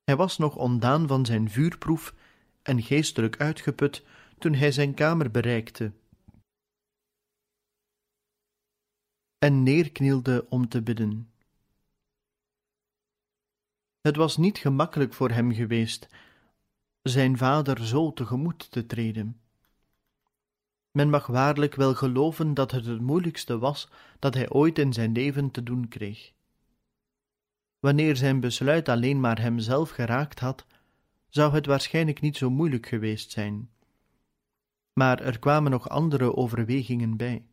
Hij 0.03 0.15
was 0.15 0.37
nog 0.37 0.55
ontdaan 0.55 1.07
van 1.07 1.25
zijn 1.25 1.49
vuurproef 1.49 2.13
en 2.61 2.81
geestelijk 2.81 3.37
uitgeput 3.39 4.05
toen 4.37 4.53
hij 4.53 4.71
zijn 4.71 4.93
kamer 4.93 5.31
bereikte 5.31 5.91
en 9.39 9.63
neerknielde 9.63 10.45
om 10.49 10.67
te 10.67 10.81
bidden. 10.81 11.31
Het 14.01 14.15
was 14.15 14.37
niet 14.37 14.57
gemakkelijk 14.57 15.13
voor 15.13 15.29
hem 15.29 15.53
geweest 15.53 16.07
zijn 17.01 17.37
vader 17.37 17.87
zo 17.87 18.13
tegemoet 18.13 18.71
te 18.71 18.85
treden. 18.85 19.41
Men 20.91 21.09
mag 21.09 21.27
waarlijk 21.27 21.75
wel 21.75 21.95
geloven 21.95 22.53
dat 22.53 22.71
het 22.71 22.85
het 22.85 23.01
moeilijkste 23.01 23.57
was 23.57 23.89
dat 24.19 24.33
hij 24.33 24.49
ooit 24.49 24.79
in 24.79 24.93
zijn 24.93 25.11
leven 25.11 25.51
te 25.51 25.63
doen 25.63 25.87
kreeg. 25.87 26.33
Wanneer 27.79 28.15
zijn 28.15 28.39
besluit 28.39 28.89
alleen 28.89 29.19
maar 29.19 29.41
hemzelf 29.41 29.89
geraakt 29.89 30.39
had, 30.39 30.65
zou 31.29 31.53
het 31.53 31.65
waarschijnlijk 31.65 32.21
niet 32.21 32.37
zo 32.37 32.49
moeilijk 32.49 32.85
geweest 32.85 33.31
zijn. 33.31 33.69
Maar 34.93 35.19
er 35.19 35.39
kwamen 35.39 35.71
nog 35.71 35.89
andere 35.89 36.35
overwegingen 36.35 37.17
bij. 37.17 37.45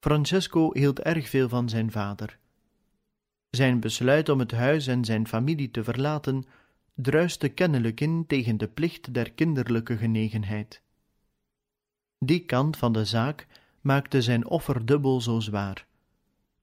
Francesco 0.00 0.72
hield 0.72 1.00
erg 1.00 1.28
veel 1.28 1.48
van 1.48 1.68
zijn 1.68 1.90
vader. 1.90 2.38
Zijn 3.54 3.80
besluit 3.80 4.28
om 4.28 4.38
het 4.38 4.52
huis 4.52 4.86
en 4.86 5.04
zijn 5.04 5.28
familie 5.28 5.70
te 5.70 5.84
verlaten 5.84 6.44
druiste 6.94 7.48
kennelijk 7.48 8.00
in 8.00 8.26
tegen 8.26 8.56
de 8.56 8.68
plicht 8.68 9.14
der 9.14 9.32
kinderlijke 9.32 9.96
genegenheid. 9.96 10.82
Die 12.18 12.44
kant 12.44 12.76
van 12.76 12.92
de 12.92 13.04
zaak 13.04 13.46
maakte 13.80 14.22
zijn 14.22 14.46
offer 14.46 14.86
dubbel 14.86 15.20
zo 15.20 15.40
zwaar, 15.40 15.86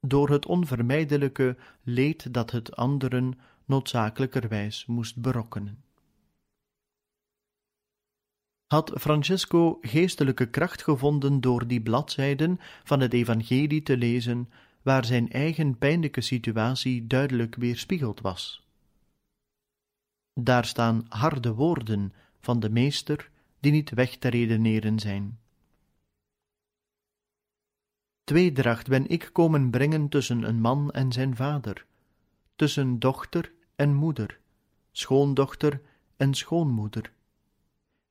door 0.01 0.29
het 0.29 0.45
onvermijdelijke 0.45 1.57
leed 1.83 2.33
dat 2.33 2.51
het 2.51 2.75
anderen 2.75 3.39
noodzakelijkerwijs 3.65 4.85
moest 4.85 5.21
berokkenen. 5.21 5.83
Had 8.67 8.91
Francesco 8.99 9.77
geestelijke 9.81 10.49
kracht 10.49 10.83
gevonden 10.83 11.41
door 11.41 11.67
die 11.67 11.81
bladzijden 11.81 12.59
van 12.83 12.99
het 12.99 13.13
Evangelie 13.13 13.83
te 13.83 13.97
lezen, 13.97 14.49
waar 14.81 15.05
zijn 15.05 15.29
eigen 15.29 15.77
pijnlijke 15.77 16.21
situatie 16.21 17.07
duidelijk 17.07 17.55
weerspiegeld 17.55 18.21
was? 18.21 18.67
Daar 20.33 20.65
staan 20.65 21.05
harde 21.09 21.53
woorden 21.53 22.13
van 22.39 22.59
de 22.59 22.69
meester 22.69 23.29
die 23.59 23.71
niet 23.71 23.89
weg 23.89 24.17
te 24.17 24.27
redeneren 24.27 24.99
zijn. 24.99 25.39
Tweedracht 28.23 28.87
ben 28.87 29.09
ik 29.09 29.29
komen 29.31 29.69
brengen 29.69 30.09
tussen 30.09 30.43
een 30.43 30.61
man 30.61 30.91
en 30.91 31.11
zijn 31.11 31.35
vader, 31.35 31.85
tussen 32.55 32.99
dochter 32.99 33.51
en 33.75 33.93
moeder, 33.93 34.39
schoondochter 34.91 35.81
en 36.17 36.33
schoonmoeder. 36.33 37.13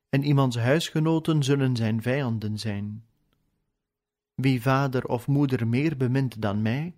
En 0.09 0.23
iemands 0.23 0.57
huisgenoten 0.57 1.43
zullen 1.43 1.75
zijn 1.75 2.01
vijanden 2.01 2.59
zijn. 2.59 3.05
Wie 4.35 4.61
vader 4.61 5.05
of 5.05 5.27
moeder 5.27 5.67
meer 5.67 5.97
bemint 5.97 6.41
dan 6.41 6.61
mij, 6.61 6.93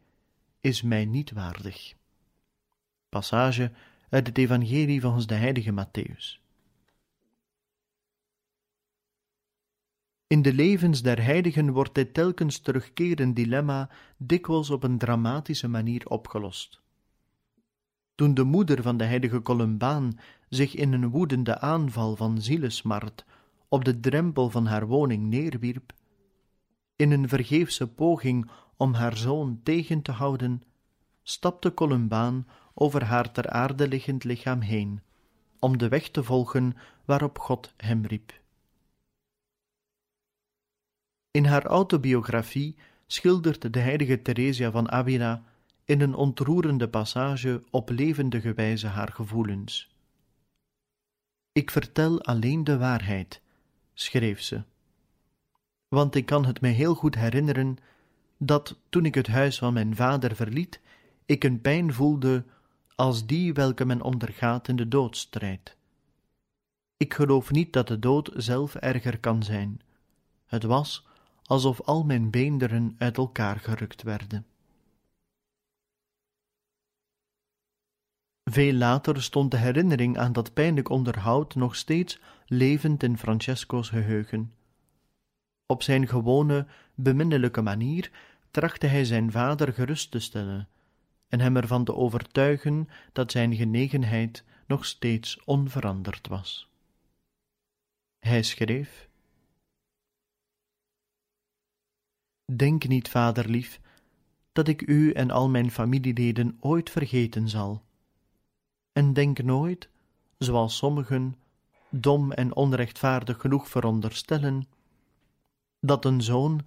is 0.59 0.81
mij 0.81 1.05
niet 1.05 1.31
waardig. 1.31 1.93
Passage 3.09 3.71
uit 4.09 4.27
het 4.27 4.37
Evangelie 4.37 5.01
volgens 5.01 5.27
de 5.27 5.35
heilige 5.35 5.71
Matthäus. 5.71 6.41
In 10.27 10.41
de 10.41 10.53
levens 10.53 11.01
der 11.01 11.23
heiligen 11.23 11.71
wordt 11.71 11.95
dit 11.95 12.13
telkens 12.13 12.59
terugkerend 12.59 13.35
dilemma 13.35 13.89
dikwijls 14.17 14.69
op 14.69 14.83
een 14.83 14.97
dramatische 14.97 15.67
manier 15.67 16.05
opgelost. 16.07 16.81
Toen 18.15 18.33
de 18.33 18.43
moeder 18.43 18.81
van 18.81 18.97
de 18.97 19.03
heilige 19.03 19.41
Columbaan 19.41 20.19
zich 20.49 20.75
in 20.75 20.93
een 20.93 21.09
woedende 21.09 21.59
aanval 21.59 22.15
van 22.15 22.41
zielesmart 22.41 23.25
op 23.67 23.85
de 23.85 23.99
drempel 23.99 24.49
van 24.49 24.65
haar 24.65 24.87
woning 24.87 25.29
neerwierp, 25.29 25.93
in 26.95 27.11
een 27.11 27.29
vergeefse 27.29 27.87
poging 27.87 28.49
om 28.77 28.93
haar 28.93 29.17
zoon 29.17 29.59
tegen 29.63 30.01
te 30.01 30.11
houden, 30.11 30.63
stapte 31.23 31.73
Columbaan 31.73 32.47
over 32.73 33.03
haar 33.03 33.31
ter 33.31 33.49
aarde 33.49 33.87
liggend 33.87 34.23
lichaam 34.23 34.61
heen, 34.61 35.01
om 35.59 35.77
de 35.77 35.87
weg 35.87 36.09
te 36.09 36.23
volgen 36.23 36.77
waarop 37.05 37.39
God 37.39 37.73
hem 37.77 38.05
riep. 38.05 38.41
In 41.31 41.45
haar 41.45 41.65
autobiografie 41.65 42.75
schildert 43.07 43.73
de 43.73 43.79
heilige 43.79 44.21
Theresia 44.21 44.71
van 44.71 44.91
Avila 44.91 45.43
in 45.85 46.01
een 46.01 46.15
ontroerende 46.15 46.89
passage 46.89 47.63
op 47.69 47.89
levendige 47.89 48.53
wijze 48.53 48.87
haar 48.87 49.11
gevoelens. 49.11 49.95
Ik 51.51 51.71
vertel 51.71 52.21
alleen 52.21 52.63
de 52.63 52.77
waarheid, 52.77 53.41
schreef 53.93 54.41
ze, 54.41 54.63
want 55.93 56.15
ik 56.15 56.25
kan 56.25 56.45
het 56.45 56.61
mij 56.61 56.71
heel 56.71 56.95
goed 56.95 57.15
herinneren 57.15 57.77
dat 58.37 58.79
toen 58.89 59.05
ik 59.05 59.15
het 59.15 59.27
huis 59.27 59.57
van 59.57 59.73
mijn 59.73 59.95
vader 59.95 60.35
verliet, 60.35 60.79
ik 61.25 61.43
een 61.43 61.61
pijn 61.61 61.93
voelde 61.93 62.43
als 62.95 63.25
die 63.25 63.53
welke 63.53 63.85
men 63.85 64.01
ondergaat 64.01 64.67
in 64.67 64.75
de 64.75 64.87
doodstrijd. 64.87 65.75
Ik 66.97 67.13
geloof 67.13 67.51
niet 67.51 67.73
dat 67.73 67.87
de 67.87 67.99
dood 67.99 68.31
zelf 68.35 68.75
erger 68.75 69.19
kan 69.19 69.43
zijn. 69.43 69.81
Het 70.45 70.63
was 70.63 71.07
alsof 71.43 71.81
al 71.81 72.03
mijn 72.03 72.29
beenderen 72.29 72.95
uit 72.97 73.17
elkaar 73.17 73.59
gerukt 73.59 74.03
werden. 74.03 74.45
Veel 78.43 78.73
later 78.73 79.23
stond 79.23 79.51
de 79.51 79.57
herinnering 79.57 80.17
aan 80.17 80.33
dat 80.33 80.53
pijnlijk 80.53 80.89
onderhoud 80.89 81.55
nog 81.55 81.75
steeds 81.75 82.19
levend 82.45 83.03
in 83.03 83.17
Francesco's 83.17 83.89
geheugen. 83.89 84.53
Op 85.73 85.83
zijn 85.83 86.07
gewone, 86.07 86.67
beminnelijke 86.95 87.61
manier 87.61 88.11
trachtte 88.51 88.87
hij 88.87 89.05
zijn 89.05 89.31
vader 89.31 89.73
gerust 89.73 90.11
te 90.11 90.19
stellen 90.19 90.67
en 91.27 91.39
hem 91.39 91.55
ervan 91.55 91.83
te 91.83 91.95
overtuigen 91.95 92.89
dat 93.11 93.31
zijn 93.31 93.55
genegenheid 93.55 94.43
nog 94.67 94.85
steeds 94.85 95.43
onveranderd 95.43 96.27
was. 96.27 96.69
Hij 98.19 98.43
schreef: 98.43 99.09
Denk 102.55 102.87
niet, 102.87 103.09
vaderlief, 103.09 103.79
dat 104.51 104.67
ik 104.67 104.81
u 104.87 105.11
en 105.11 105.31
al 105.31 105.49
mijn 105.49 105.71
familieleden 105.71 106.57
ooit 106.59 106.89
vergeten 106.89 107.49
zal. 107.49 107.83
En 108.91 109.13
denk 109.13 109.43
nooit, 109.43 109.89
zoals 110.37 110.77
sommigen 110.77 111.35
dom 111.89 112.31
en 112.31 112.55
onrechtvaardig 112.55 113.41
genoeg 113.41 113.69
veronderstellen, 113.69 114.67
dat 115.85 116.05
een 116.05 116.21
zoon, 116.21 116.61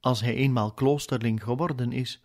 als 0.00 0.20
hij 0.20 0.34
eenmaal 0.34 0.72
kloosterling 0.72 1.42
geworden 1.42 1.92
is, 1.92 2.22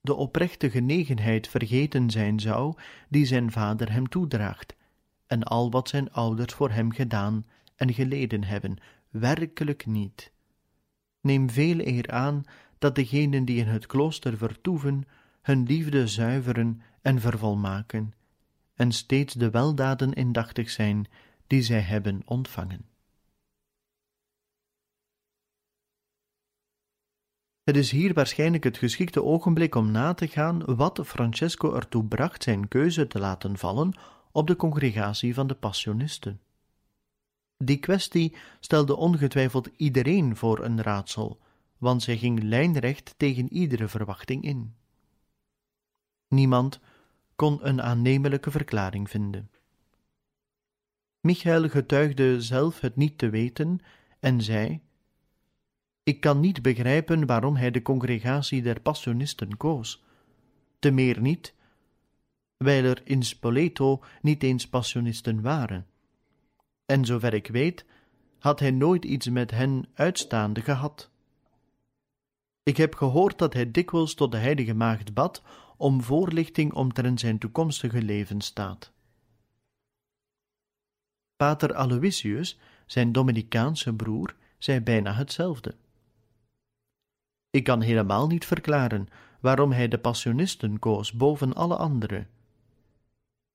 de 0.00 0.14
oprechte 0.14 0.70
genegenheid 0.70 1.48
vergeten 1.48 2.10
zijn 2.10 2.40
zou 2.40 2.74
die 3.08 3.26
zijn 3.26 3.52
vader 3.52 3.92
hem 3.92 4.08
toedraagt, 4.08 4.76
en 5.26 5.42
al 5.42 5.70
wat 5.70 5.88
zijn 5.88 6.12
ouders 6.12 6.54
voor 6.54 6.70
hem 6.70 6.92
gedaan 6.92 7.46
en 7.76 7.92
geleden 7.92 8.44
hebben, 8.44 8.76
werkelijk 9.10 9.86
niet. 9.86 10.32
Neem 11.20 11.50
veel 11.50 11.78
eer 11.78 12.10
aan 12.10 12.42
dat 12.78 12.94
degenen 12.94 13.44
die 13.44 13.58
in 13.58 13.68
het 13.68 13.86
klooster 13.86 14.36
vertoeven 14.36 15.04
hun 15.42 15.62
liefde 15.62 16.06
zuiveren 16.06 16.82
en 17.02 17.20
vervolmaken, 17.20 18.12
en 18.74 18.92
steeds 18.92 19.34
de 19.34 19.50
weldaden 19.50 20.12
indachtig 20.12 20.70
zijn 20.70 21.06
die 21.46 21.62
zij 21.62 21.80
hebben 21.80 22.22
ontvangen. 22.24 22.89
Het 27.70 27.78
is 27.78 27.90
hier 27.90 28.14
waarschijnlijk 28.14 28.64
het 28.64 28.78
geschikte 28.78 29.24
ogenblik 29.24 29.74
om 29.74 29.90
na 29.90 30.14
te 30.14 30.28
gaan 30.28 30.64
wat 30.64 31.00
Francesco 31.04 31.74
ertoe 31.74 32.04
bracht 32.04 32.42
zijn 32.42 32.68
keuze 32.68 33.06
te 33.06 33.18
laten 33.18 33.58
vallen 33.58 33.94
op 34.32 34.46
de 34.46 34.56
congregatie 34.56 35.34
van 35.34 35.46
de 35.46 35.54
Passionisten. 35.54 36.40
Die 37.56 37.76
kwestie 37.76 38.36
stelde 38.60 38.96
ongetwijfeld 38.96 39.68
iedereen 39.76 40.36
voor 40.36 40.64
een 40.64 40.82
raadsel, 40.82 41.40
want 41.78 42.02
zij 42.02 42.16
ging 42.16 42.42
lijnrecht 42.42 43.14
tegen 43.16 43.52
iedere 43.52 43.88
verwachting 43.88 44.42
in. 44.44 44.74
Niemand 46.28 46.80
kon 47.36 47.66
een 47.66 47.82
aannemelijke 47.82 48.50
verklaring 48.50 49.10
vinden. 49.10 49.50
Michael 51.20 51.68
getuigde 51.68 52.40
zelf 52.42 52.80
het 52.80 52.96
niet 52.96 53.18
te 53.18 53.28
weten 53.28 53.80
en 54.20 54.42
zei: 54.42 54.80
Ik 56.10 56.20
kan 56.20 56.40
niet 56.40 56.62
begrijpen 56.62 57.26
waarom 57.26 57.56
hij 57.56 57.70
de 57.70 57.82
congregatie 57.82 58.62
der 58.62 58.80
Passionisten 58.80 59.56
koos. 59.56 60.04
Te 60.78 60.90
meer 60.90 61.20
niet, 61.20 61.54
wijl 62.56 62.84
er 62.84 63.00
in 63.04 63.22
Spoleto 63.22 64.02
niet 64.22 64.42
eens 64.42 64.68
Passionisten 64.68 65.42
waren. 65.42 65.86
En 66.86 67.04
zover 67.04 67.34
ik 67.34 67.46
weet, 67.46 67.84
had 68.38 68.60
hij 68.60 68.70
nooit 68.70 69.04
iets 69.04 69.28
met 69.28 69.50
hen 69.50 69.88
uitstaande 69.94 70.60
gehad. 70.60 71.10
Ik 72.62 72.76
heb 72.76 72.94
gehoord 72.94 73.38
dat 73.38 73.52
hij 73.52 73.70
dikwijls 73.70 74.14
tot 74.14 74.32
de 74.32 74.38
heilige 74.38 74.74
maagd 74.74 75.14
bad 75.14 75.42
om 75.76 76.02
voorlichting 76.02 76.72
omtrent 76.72 77.20
zijn 77.20 77.38
toekomstige 77.38 78.02
leven 78.02 78.40
staat. 78.40 78.92
Pater 81.36 81.74
Aloysius, 81.74 82.58
zijn 82.86 83.12
Dominicaanse 83.12 83.94
broer, 83.94 84.36
zei 84.58 84.80
bijna 84.80 85.12
hetzelfde. 85.12 85.74
Ik 87.50 87.64
kan 87.64 87.80
helemaal 87.80 88.26
niet 88.26 88.46
verklaren 88.46 89.08
waarom 89.40 89.72
hij 89.72 89.88
de 89.88 89.98
Passionisten 89.98 90.78
koos 90.78 91.12
boven 91.12 91.54
alle 91.54 91.76
anderen. 91.76 92.28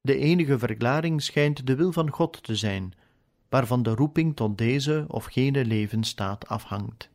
De 0.02 0.18
enige 0.18 0.60
verklaring 0.60 1.22
schijnt 1.22 1.68
de 1.68 1.76
wil 1.76 1.92
van 1.92 2.10
God 2.10 2.44
te 2.44 2.56
zijn, 2.56 2.94
waarvan 3.50 3.84
de 3.84 3.96
roeping 3.96 4.36
tot 4.36 4.58
deze 4.58 5.06
of 5.08 5.26
gene 5.26 5.66
levensstaat 5.66 6.48
afhangt. 6.48 7.10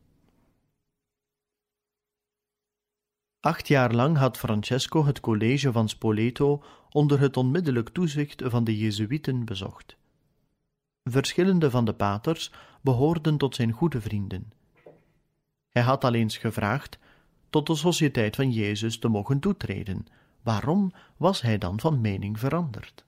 Acht 3.41 3.69
jaar 3.69 3.95
lang 3.95 4.17
had 4.17 4.39
Francesco 4.39 5.05
het 5.05 5.21
college 5.21 5.73
van 5.73 5.89
Spoleto 5.89 6.63
onder 6.91 7.21
het 7.21 7.37
onmiddellijk 7.37 7.89
toezicht 7.89 8.43
van 8.45 8.65
de 8.65 8.79
Jezuïeten 8.79 9.45
bezocht. 9.45 9.97
Verschillende 11.03 11.71
van 11.71 11.85
de 11.85 11.95
paters 11.95 12.53
behoorden 12.81 13.37
tot 13.37 13.55
zijn 13.55 13.73
goede 13.73 14.01
vrienden. 14.01 14.53
Hij 15.71 15.83
had 15.83 16.05
al 16.05 16.15
eens 16.15 16.37
gevraagd 16.37 16.99
tot 17.51 17.67
de 17.67 17.75
Sociëteit 17.75 18.37
van 18.37 18.51
Jezus 18.51 18.99
te 18.99 19.09
mogen 19.09 19.41
toetreden. 19.41 20.07
Waarom 20.43 20.93
was 21.17 21.41
hij 21.41 21.59
dan 21.59 21.81
van 21.81 22.01
mening 22.01 22.39
veranderd? 22.39 23.05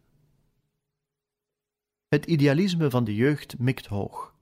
Het 2.08 2.26
idealisme 2.26 2.90
van 2.90 3.04
de 3.04 3.14
jeugd 3.14 3.58
mikt 3.58 3.86
hoog. 3.86 4.34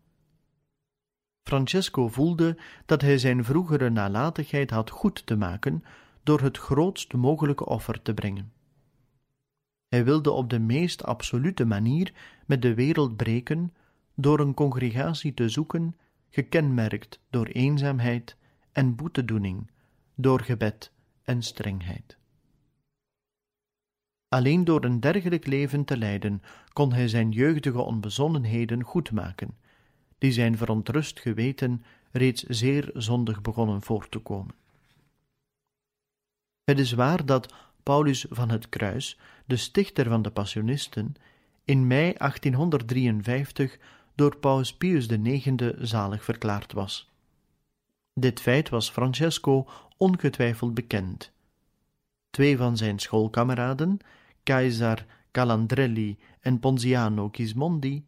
Francesco 1.42 2.08
voelde 2.08 2.56
dat 2.86 3.00
hij 3.00 3.18
zijn 3.18 3.44
vroegere 3.44 3.90
nalatigheid 3.90 4.70
had 4.70 4.90
goed 4.90 5.26
te 5.26 5.36
maken 5.36 5.84
door 6.22 6.40
het 6.40 6.58
grootst 6.58 7.12
mogelijke 7.12 7.66
offer 7.66 8.02
te 8.02 8.14
brengen. 8.14 8.52
Hij 9.88 10.04
wilde 10.04 10.30
op 10.30 10.50
de 10.50 10.58
meest 10.58 11.04
absolute 11.04 11.64
manier 11.64 12.12
met 12.46 12.62
de 12.62 12.74
wereld 12.74 13.16
breken 13.16 13.74
door 14.14 14.40
een 14.40 14.54
congregatie 14.54 15.34
te 15.34 15.48
zoeken, 15.48 15.96
gekenmerkt 16.30 17.20
door 17.30 17.46
eenzaamheid 17.46 18.36
en 18.72 18.94
boetedoening, 18.94 19.70
door 20.14 20.40
gebed 20.40 20.92
en 21.22 21.42
strengheid. 21.42 22.18
Alleen 24.28 24.64
door 24.64 24.84
een 24.84 25.00
dergelijk 25.00 25.46
leven 25.46 25.84
te 25.84 25.96
leiden 25.96 26.42
kon 26.72 26.92
hij 26.92 27.08
zijn 27.08 27.30
jeugdige 27.30 27.80
onbezonnenheden 27.80 28.82
goedmaken, 28.82 29.58
die 30.18 30.32
zijn 30.32 30.56
verontrust 30.56 31.20
geweten 31.20 31.84
reeds 32.10 32.42
zeer 32.42 32.90
zondig 32.94 33.40
begonnen 33.40 33.82
voor 33.82 34.08
te 34.08 34.18
komen. 34.18 34.54
Het 36.64 36.78
is 36.78 36.92
waar 36.92 37.26
dat 37.26 37.54
Paulus 37.82 38.26
van 38.28 38.50
het 38.50 38.68
Kruis, 38.68 39.18
de 39.46 39.56
stichter 39.56 40.08
van 40.08 40.22
de 40.22 40.30
Passionisten, 40.30 41.14
in 41.64 41.86
mei 41.86 42.12
1853 42.12 43.78
door 44.14 44.36
Paus 44.36 44.76
Pius 44.76 45.06
IX 45.06 45.62
zalig 45.78 46.24
verklaard 46.24 46.72
was. 46.72 47.10
Dit 48.14 48.40
feit 48.40 48.68
was 48.68 48.90
Francesco 48.90 49.68
ongetwijfeld 49.96 50.74
bekend. 50.74 51.32
Twee 52.30 52.56
van 52.56 52.76
zijn 52.76 52.98
schoolkameraden, 52.98 53.98
Keizer 54.42 55.06
Calandrelli 55.30 56.18
en 56.40 56.58
Ponziano 56.58 57.28
Gismondi, 57.32 58.06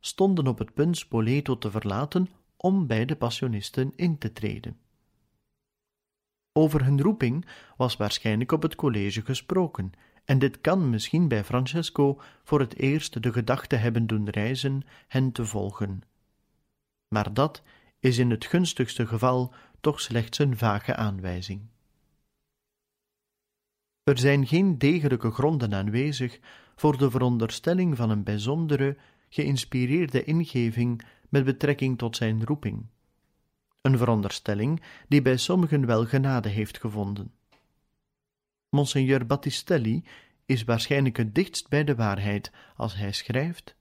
stonden 0.00 0.46
op 0.46 0.58
het 0.58 0.74
punt 0.74 0.96
Spoleto 0.96 1.58
te 1.58 1.70
verlaten 1.70 2.28
om 2.56 2.86
bij 2.86 3.04
de 3.04 3.16
Passionisten 3.16 3.92
in 3.96 4.18
te 4.18 4.32
treden. 4.32 4.78
Over 6.52 6.84
hun 6.84 7.00
roeping 7.00 7.46
was 7.76 7.96
waarschijnlijk 7.96 8.52
op 8.52 8.62
het 8.62 8.74
college 8.74 9.22
gesproken, 9.22 9.92
en 10.24 10.38
dit 10.38 10.60
kan 10.60 10.90
misschien 10.90 11.28
bij 11.28 11.44
Francesco 11.44 12.20
voor 12.44 12.60
het 12.60 12.76
eerst 12.76 13.22
de 13.22 13.32
gedachte 13.32 13.76
hebben 13.76 14.06
doen 14.06 14.30
reizen 14.30 14.82
hen 15.08 15.32
te 15.32 15.44
volgen. 15.44 16.02
Maar 17.08 17.34
dat 17.34 17.62
is 17.98 18.18
in 18.18 18.30
het 18.30 18.44
gunstigste 18.44 19.06
geval 19.06 19.54
toch 19.80 20.00
slechts 20.00 20.38
een 20.38 20.56
vage 20.56 20.96
aanwijzing. 20.96 21.60
Er 24.02 24.18
zijn 24.18 24.46
geen 24.46 24.78
degelijke 24.78 25.30
gronden 25.30 25.74
aanwezig 25.74 26.40
voor 26.76 26.98
de 26.98 27.10
veronderstelling 27.10 27.96
van 27.96 28.10
een 28.10 28.22
bijzondere, 28.22 28.96
geïnspireerde 29.28 30.24
ingeving 30.24 31.02
met 31.28 31.44
betrekking 31.44 31.98
tot 31.98 32.16
zijn 32.16 32.44
roeping. 32.44 32.86
Een 33.80 33.98
veronderstelling 33.98 34.82
die 35.08 35.22
bij 35.22 35.36
sommigen 35.36 35.86
wel 35.86 36.06
genade 36.06 36.48
heeft 36.48 36.78
gevonden. 36.78 37.33
Monseigneur 38.74 39.26
Battistelli 39.26 40.04
is 40.46 40.64
waarschijnlijk 40.64 41.16
het 41.16 41.34
dichtst 41.34 41.68
bij 41.68 41.84
de 41.84 41.94
waarheid 41.94 42.52
als 42.76 42.94
hij 42.94 43.12
schrijft: 43.12 43.74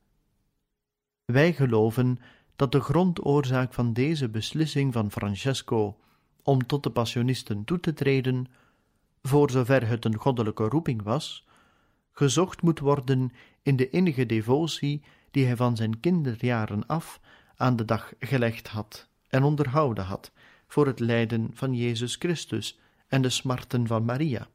Wij 1.26 1.54
geloven 1.54 2.18
dat 2.56 2.72
de 2.72 2.80
grondoorzaak 2.80 3.74
van 3.74 3.94
deze 3.94 4.30
beslissing 4.30 4.94
van 4.94 5.12
Francesco 5.12 6.00
om 6.44 6.66
tot 6.66 6.84
de 6.84 6.90
Passionisten 6.90 7.64
toe 7.64 7.80
te 7.80 7.94
treden, 7.94 8.48
voor 9.22 9.52
zover 9.52 9.88
het 9.88 10.06
een 10.06 10.18
goddelijke 10.18 10.64
roeping 10.64 11.02
was, 11.02 11.48
gezocht 12.12 12.62
moet 12.62 12.80
worden 12.80 13.32
in 13.62 13.76
de 13.76 13.90
innige 13.90 14.26
devotie 14.26 15.04
die 15.32 15.46
hij 15.46 15.56
van 15.56 15.76
zijn 15.76 16.00
kinderjaren 16.00 16.86
af 16.88 17.20
aan 17.56 17.76
de 17.76 17.86
dag 17.86 18.14
gelegd 18.20 18.68
had 18.68 19.10
en 19.28 19.44
onderhouden 19.44 20.04
had 20.04 20.32
voor 20.68 20.88
het 20.88 21.00
lijden 21.00 21.52
van 21.54 21.74
Jezus 21.74 22.16
Christus 22.16 22.80
en 23.08 23.22
de 23.22 23.30
smarten 23.30 23.88
van 23.88 24.06
Maria. 24.06 24.48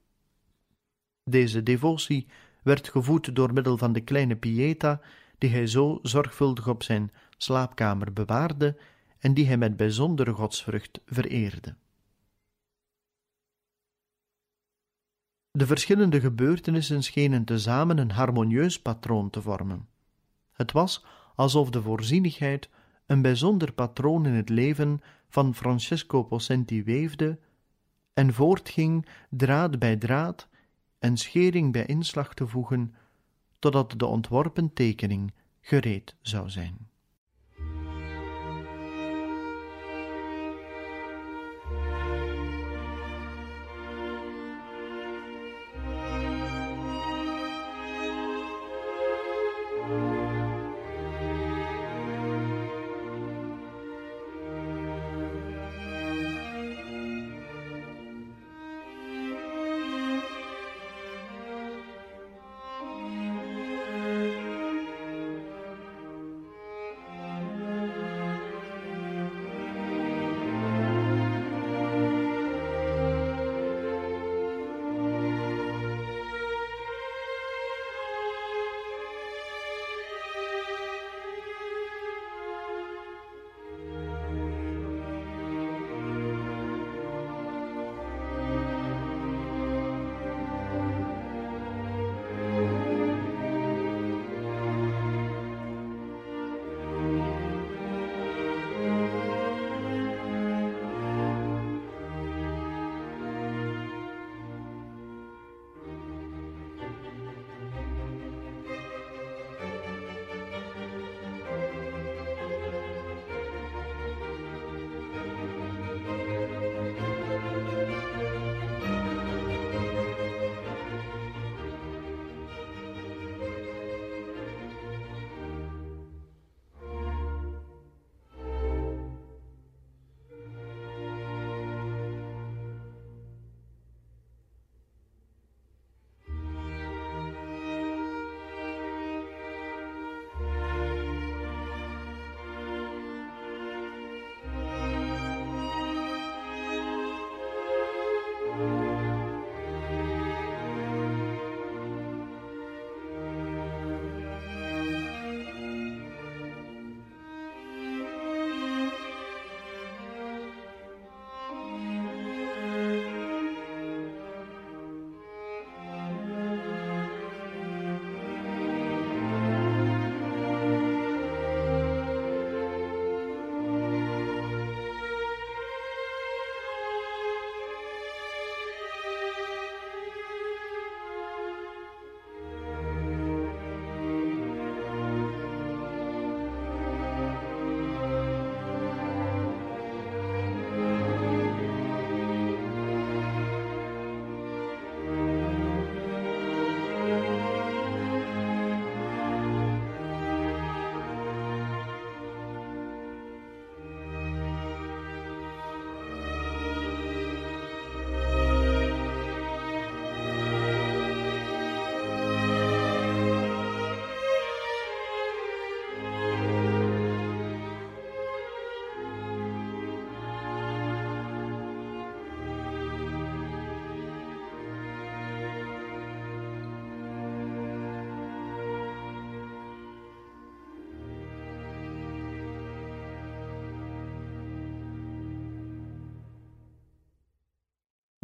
Deze 1.28 1.62
devotie 1.62 2.26
werd 2.62 2.88
gevoed 2.88 3.34
door 3.34 3.52
middel 3.52 3.78
van 3.78 3.92
de 3.92 4.00
kleine 4.00 4.36
Pieta, 4.36 5.00
die 5.38 5.50
hij 5.50 5.66
zo 5.66 5.98
zorgvuldig 6.02 6.68
op 6.68 6.82
zijn 6.82 7.10
slaapkamer 7.36 8.12
bewaarde 8.12 8.76
en 9.18 9.34
die 9.34 9.46
hij 9.46 9.56
met 9.56 9.76
bijzondere 9.76 10.32
godsvrucht 10.32 11.00
vereerde. 11.06 11.74
De 15.50 15.66
verschillende 15.66 16.20
gebeurtenissen 16.20 17.02
schenen 17.02 17.44
tezamen 17.44 17.98
een 17.98 18.10
harmonieus 18.10 18.82
patroon 18.82 19.30
te 19.30 19.42
vormen. 19.42 19.88
Het 20.52 20.72
was 20.72 21.04
alsof 21.34 21.70
de 21.70 21.82
voorzienigheid 21.82 22.68
een 23.06 23.22
bijzonder 23.22 23.72
patroon 23.72 24.26
in 24.26 24.34
het 24.34 24.48
leven 24.48 25.00
van 25.28 25.54
Francesco 25.54 26.22
Possenti 26.22 26.84
weefde 26.84 27.38
en 28.14 28.34
voortging 28.34 29.06
draad 29.30 29.78
bij 29.78 29.96
draad 29.96 30.48
en 30.98 31.16
schering 31.16 31.72
bij 31.72 31.86
inslag 31.86 32.34
te 32.34 32.46
voegen, 32.46 32.94
totdat 33.58 33.94
de 33.96 34.06
ontworpen 34.06 34.72
tekening 34.72 35.32
gereed 35.60 36.16
zou 36.20 36.50
zijn. 36.50 36.88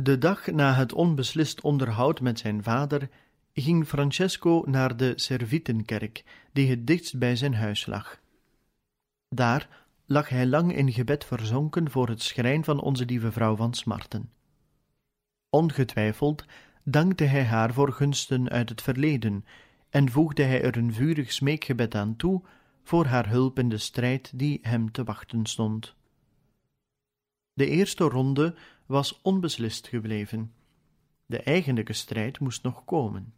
De 0.05 0.19
dag 0.19 0.47
na 0.47 0.75
het 0.75 0.93
onbeslist 0.93 1.61
onderhoud 1.61 2.21
met 2.21 2.39
zijn 2.39 2.63
vader 2.63 3.09
ging 3.53 3.87
Francesco 3.87 4.63
naar 4.67 4.97
de 4.97 5.13
Servitenkerk, 5.17 6.25
die 6.53 6.71
het 6.71 6.87
dichtst 6.87 7.19
bij 7.19 7.37
zijn 7.37 7.55
huis 7.55 7.87
lag. 7.87 8.21
Daar 9.29 9.69
lag 10.07 10.29
hij 10.29 10.47
lang 10.47 10.77
in 10.77 10.93
gebed 10.93 11.25
verzonken 11.25 11.91
voor 11.91 12.09
het 12.09 12.23
schrijn 12.23 12.65
van 12.65 12.81
onze 12.81 13.05
lieve 13.05 13.33
vrouw 13.33 13.57
van 13.57 13.75
Smarten. 13.75 14.31
Ongetwijfeld 15.51 16.45
dankte 16.83 17.25
hij 17.25 17.45
haar 17.45 17.73
voor 17.73 17.93
gunsten 17.93 18.49
uit 18.49 18.69
het 18.69 18.83
verleden 18.83 19.45
en 19.91 20.11
voegde 20.11 20.43
hij 20.43 20.63
er 20.63 20.77
een 20.77 20.95
vurig 20.95 21.33
smeekgebed 21.33 21.95
aan 21.95 22.17
toe 22.17 22.43
voor 22.83 23.07
haar 23.07 23.29
hulp 23.29 23.59
in 23.59 23.69
de 23.69 23.79
strijd 23.79 24.39
die 24.39 24.59
hem 24.63 24.93
te 24.93 25.05
wachten 25.05 25.47
stond. 25.47 25.95
De 27.53 27.67
eerste 27.67 28.05
ronde 28.05 28.55
was 28.87 29.21
onbeslist 29.23 29.87
gebleven. 29.87 30.53
De 31.27 31.43
eigenlijke 31.43 31.93
strijd 31.93 32.39
moest 32.39 32.63
nog 32.63 32.85
komen. 32.85 33.35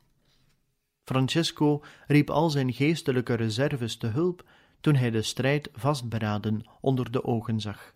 Francesco 1.04 1.82
riep 2.06 2.30
al 2.30 2.50
zijn 2.50 2.72
geestelijke 2.72 3.34
reserves 3.34 3.96
te 3.96 4.06
hulp 4.06 4.48
toen 4.80 4.94
hij 4.94 5.10
de 5.10 5.22
strijd 5.22 5.68
vastberaden 5.72 6.64
onder 6.80 7.10
de 7.10 7.24
ogen 7.24 7.60
zag. 7.60 7.94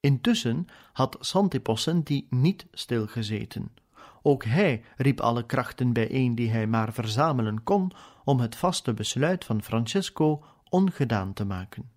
Intussen 0.00 0.66
had 0.92 1.16
Santi 1.20 1.60
Possenti 1.60 2.26
niet 2.30 2.66
stilgezeten. 2.72 3.74
Ook 4.22 4.44
hij 4.44 4.84
riep 4.96 5.20
alle 5.20 5.46
krachten 5.46 5.92
bijeen 5.92 6.34
die 6.34 6.50
hij 6.50 6.66
maar 6.66 6.92
verzamelen 6.92 7.62
kon 7.62 7.92
om 8.24 8.40
het 8.40 8.56
vaste 8.56 8.94
besluit 8.94 9.44
van 9.44 9.62
Francesco 9.62 10.44
ongedaan 10.68 11.32
te 11.32 11.44
maken. 11.44 11.90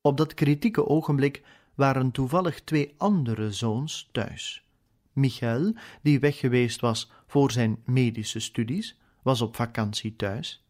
Op 0.00 0.16
dat 0.16 0.34
kritieke 0.34 0.86
ogenblik 0.86 1.42
waren 1.74 2.10
toevallig 2.10 2.60
twee 2.60 2.94
andere 2.96 3.52
zoons 3.52 4.08
thuis. 4.12 4.64
Michael, 5.12 5.74
die 6.02 6.20
weg 6.20 6.38
geweest 6.38 6.80
was 6.80 7.10
voor 7.26 7.50
zijn 7.50 7.82
medische 7.84 8.40
studies, 8.40 8.98
was 9.22 9.40
op 9.40 9.56
vakantie 9.56 10.16
thuis, 10.16 10.64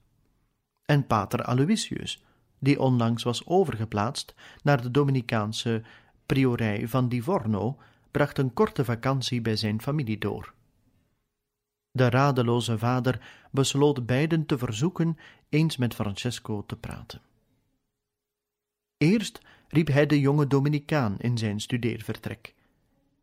en 0.85 1.07
pater 1.07 1.45
Aloysius, 1.45 2.25
die 2.59 2.81
onlangs 2.81 3.23
was 3.23 3.47
overgeplaatst 3.47 4.35
naar 4.63 4.83
de 4.83 4.91
Dominicaanse 4.91 5.83
priorij 6.27 6.89
van 6.89 7.09
Livorno, 7.09 7.79
bracht 8.11 8.39
een 8.39 8.55
korte 8.55 8.85
vakantie 8.85 9.41
bij 9.41 9.57
zijn 9.57 9.83
familie 9.83 10.19
door. 10.19 10.53
De 11.91 12.11
radeloze 12.11 12.79
vader 12.79 13.21
besloot 13.51 14.07
beiden 14.07 14.47
te 14.47 14.59
verzoeken 14.59 15.19
eens 15.49 15.77
met 15.77 15.95
Francesco 15.95 16.65
te 16.67 16.77
praten. 16.77 17.21
Eerst 18.97 19.41
riep 19.69 19.89
hij 19.89 20.07
de 20.07 20.21
jonge 20.21 20.47
Dominicaan 20.47 21.19
in 21.19 21.39
zijn 21.39 21.61
studeervertrek, 21.61 22.55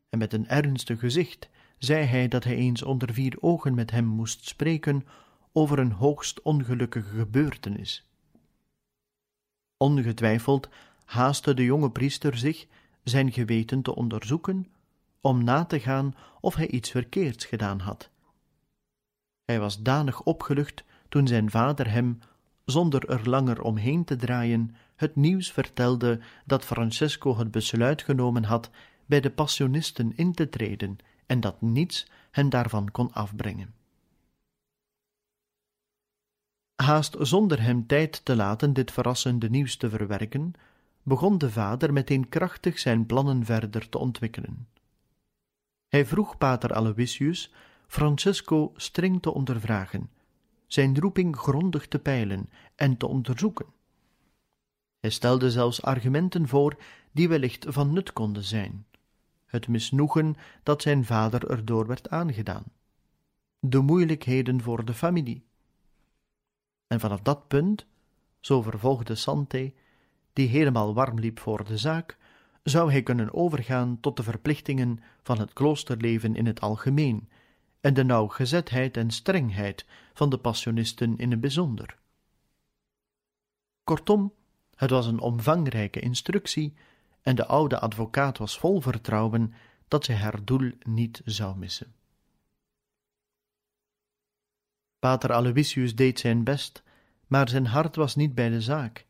en 0.10 0.17
met 0.17 0.34
een 0.34 0.47
ernstig 0.47 0.99
gezicht 0.99 1.49
zei 1.77 2.06
hij 2.06 2.27
dat 2.27 2.43
hij 2.43 2.56
eens 2.56 2.84
onder 2.84 3.13
vier 3.13 3.38
ogen 3.39 3.73
met 3.73 3.91
hem 3.91 4.06
moest 4.06 4.47
spreken 4.47 5.06
over 5.51 5.80
een 5.80 5.91
hoogst 5.91 6.41
ongelukkige 6.41 7.17
gebeurtenis. 7.17 8.10
Ongetwijfeld 9.77 10.69
haastte 11.06 11.54
de 11.54 11.63
jonge 11.63 11.91
priester 11.91 12.38
zich 12.38 12.67
zijn 13.04 13.32
geweten 13.32 13.82
te 13.82 13.95
onderzoeken, 13.95 14.67
om 15.21 15.43
na 15.43 15.65
te 15.65 15.80
gaan 15.80 16.15
of 16.41 16.56
hij 16.56 16.67
iets 16.67 16.91
verkeerds 16.91 17.45
gedaan 17.45 17.80
had. 17.80 18.10
Hij 19.45 19.60
was 19.60 19.82
danig 19.82 20.21
opgelucht 20.23 20.84
toen 21.10 21.27
zijn 21.27 21.49
vader 21.49 21.91
hem, 21.91 22.19
zonder 22.65 23.10
er 23.10 23.30
langer 23.30 23.62
omheen 23.62 24.04
te 24.04 24.15
draaien, 24.15 24.76
het 24.95 25.15
nieuws 25.15 25.52
vertelde 25.52 26.19
dat 26.45 26.65
Francesco 26.65 27.38
het 27.38 27.52
besluit 27.52 28.02
genomen 28.02 28.43
had 28.43 28.69
bij 29.06 29.21
de 29.21 29.30
passionisten 29.32 30.15
in 30.15 30.34
te 30.34 30.50
treden 30.50 30.97
en 31.26 31.39
dat 31.39 31.62
niets 31.62 32.08
hen 32.32 32.50
daarvan 32.50 32.91
kon 32.91 33.13
afbrengen. 33.13 33.74
Haast 36.76 37.15
zonder 37.19 37.62
hem 37.62 37.88
tijd 37.88 38.26
te 38.26 38.36
laten 38.36 38.74
dit 38.74 38.91
verrassende 38.91 39.50
nieuws 39.50 39.76
te 39.76 39.89
verwerken, 39.89 40.54
begon 41.04 41.38
de 41.38 41.52
vader 41.52 41.93
meteen 41.93 42.30
krachtig 42.30 42.80
zijn 42.80 43.06
plannen 43.06 43.45
verder 43.45 43.89
te 43.89 43.97
ontwikkelen. 43.97 44.67
Hij 45.88 46.06
vroeg 46.06 46.38
pater 46.38 46.74
Aloysius 46.74 47.52
Francesco 47.88 48.71
streng 48.76 49.21
te 49.21 49.34
ondervragen, 49.34 50.10
zijn 50.74 51.00
roeping 51.00 51.38
grondig 51.38 51.88
te 51.88 52.00
peilen 52.00 52.50
en 52.76 52.98
te 52.98 53.08
onderzoeken. 53.08 53.66
Hij 55.00 55.10
stelde 55.10 55.52
zelfs 55.52 55.82
argumenten 55.82 56.48
voor 56.48 56.78
die 57.12 57.30
wellicht 57.30 57.66
van 57.70 57.94
nut 57.94 58.14
konden 58.14 58.44
zijn. 58.44 58.86
Het 59.46 59.68
misnoegen 59.68 60.36
dat 60.64 60.82
zijn 60.82 61.06
vader 61.06 61.50
erdoor 61.50 61.88
werd 61.88 62.10
aangedaan. 62.10 62.64
De 63.60 63.80
moeilijkheden 63.80 64.62
voor 64.62 64.86
de 64.86 64.94
familie. 64.94 65.46
En 66.88 67.00
vanaf 67.00 67.22
dat 67.22 67.48
punt, 67.48 67.86
zo 68.40 68.62
vervolgde 68.62 69.16
Sante, 69.16 69.74
die 70.34 70.48
helemaal 70.48 70.94
warm 70.94 71.20
liep 71.20 71.40
voor 71.40 71.66
de 71.66 71.78
zaak, 71.78 72.18
zou 72.64 72.92
hij 72.92 73.04
kunnen 73.04 73.34
overgaan 73.34 73.98
tot 74.00 74.18
de 74.18 74.24
verplichtingen 74.24 75.00
van 75.24 75.40
het 75.40 75.54
kloosterleven 75.54 76.36
in 76.36 76.46
het 76.46 76.62
algemeen 76.62 77.30
en 77.82 77.94
de 77.94 78.04
nauwgezetheid 78.04 78.98
en 78.98 79.12
strengheid 79.12 79.86
van 80.22 80.30
de 80.30 80.38
passionisten 80.38 81.18
in 81.18 81.32
het 81.32 81.40
bijzonder. 81.42 81.98
Kortom, 83.84 84.34
het 84.76 84.90
was 84.90 85.06
een 85.06 85.20
omvangrijke 85.20 86.00
instructie 86.00 86.74
en 87.22 87.36
de 87.36 87.46
oude 87.46 87.80
advocaat 87.80 88.38
was 88.38 88.60
vol 88.60 88.82
vertrouwen 88.82 89.54
dat 89.88 90.06
zij 90.06 90.16
haar 90.16 90.46
doel 90.46 90.72
niet 90.84 91.22
zou 91.26 91.58
missen. 91.58 91.94
Pater 95.00 95.34
Aloysius 95.34 95.96
deed 95.96 96.20
zijn 96.20 96.44
best, 96.44 96.84
maar 97.28 97.50
zijn 97.50 97.66
hart 97.66 97.96
was 97.96 98.16
niet 98.16 98.36
bij 98.36 98.50
de 98.50 98.62
zaak. 98.62 99.06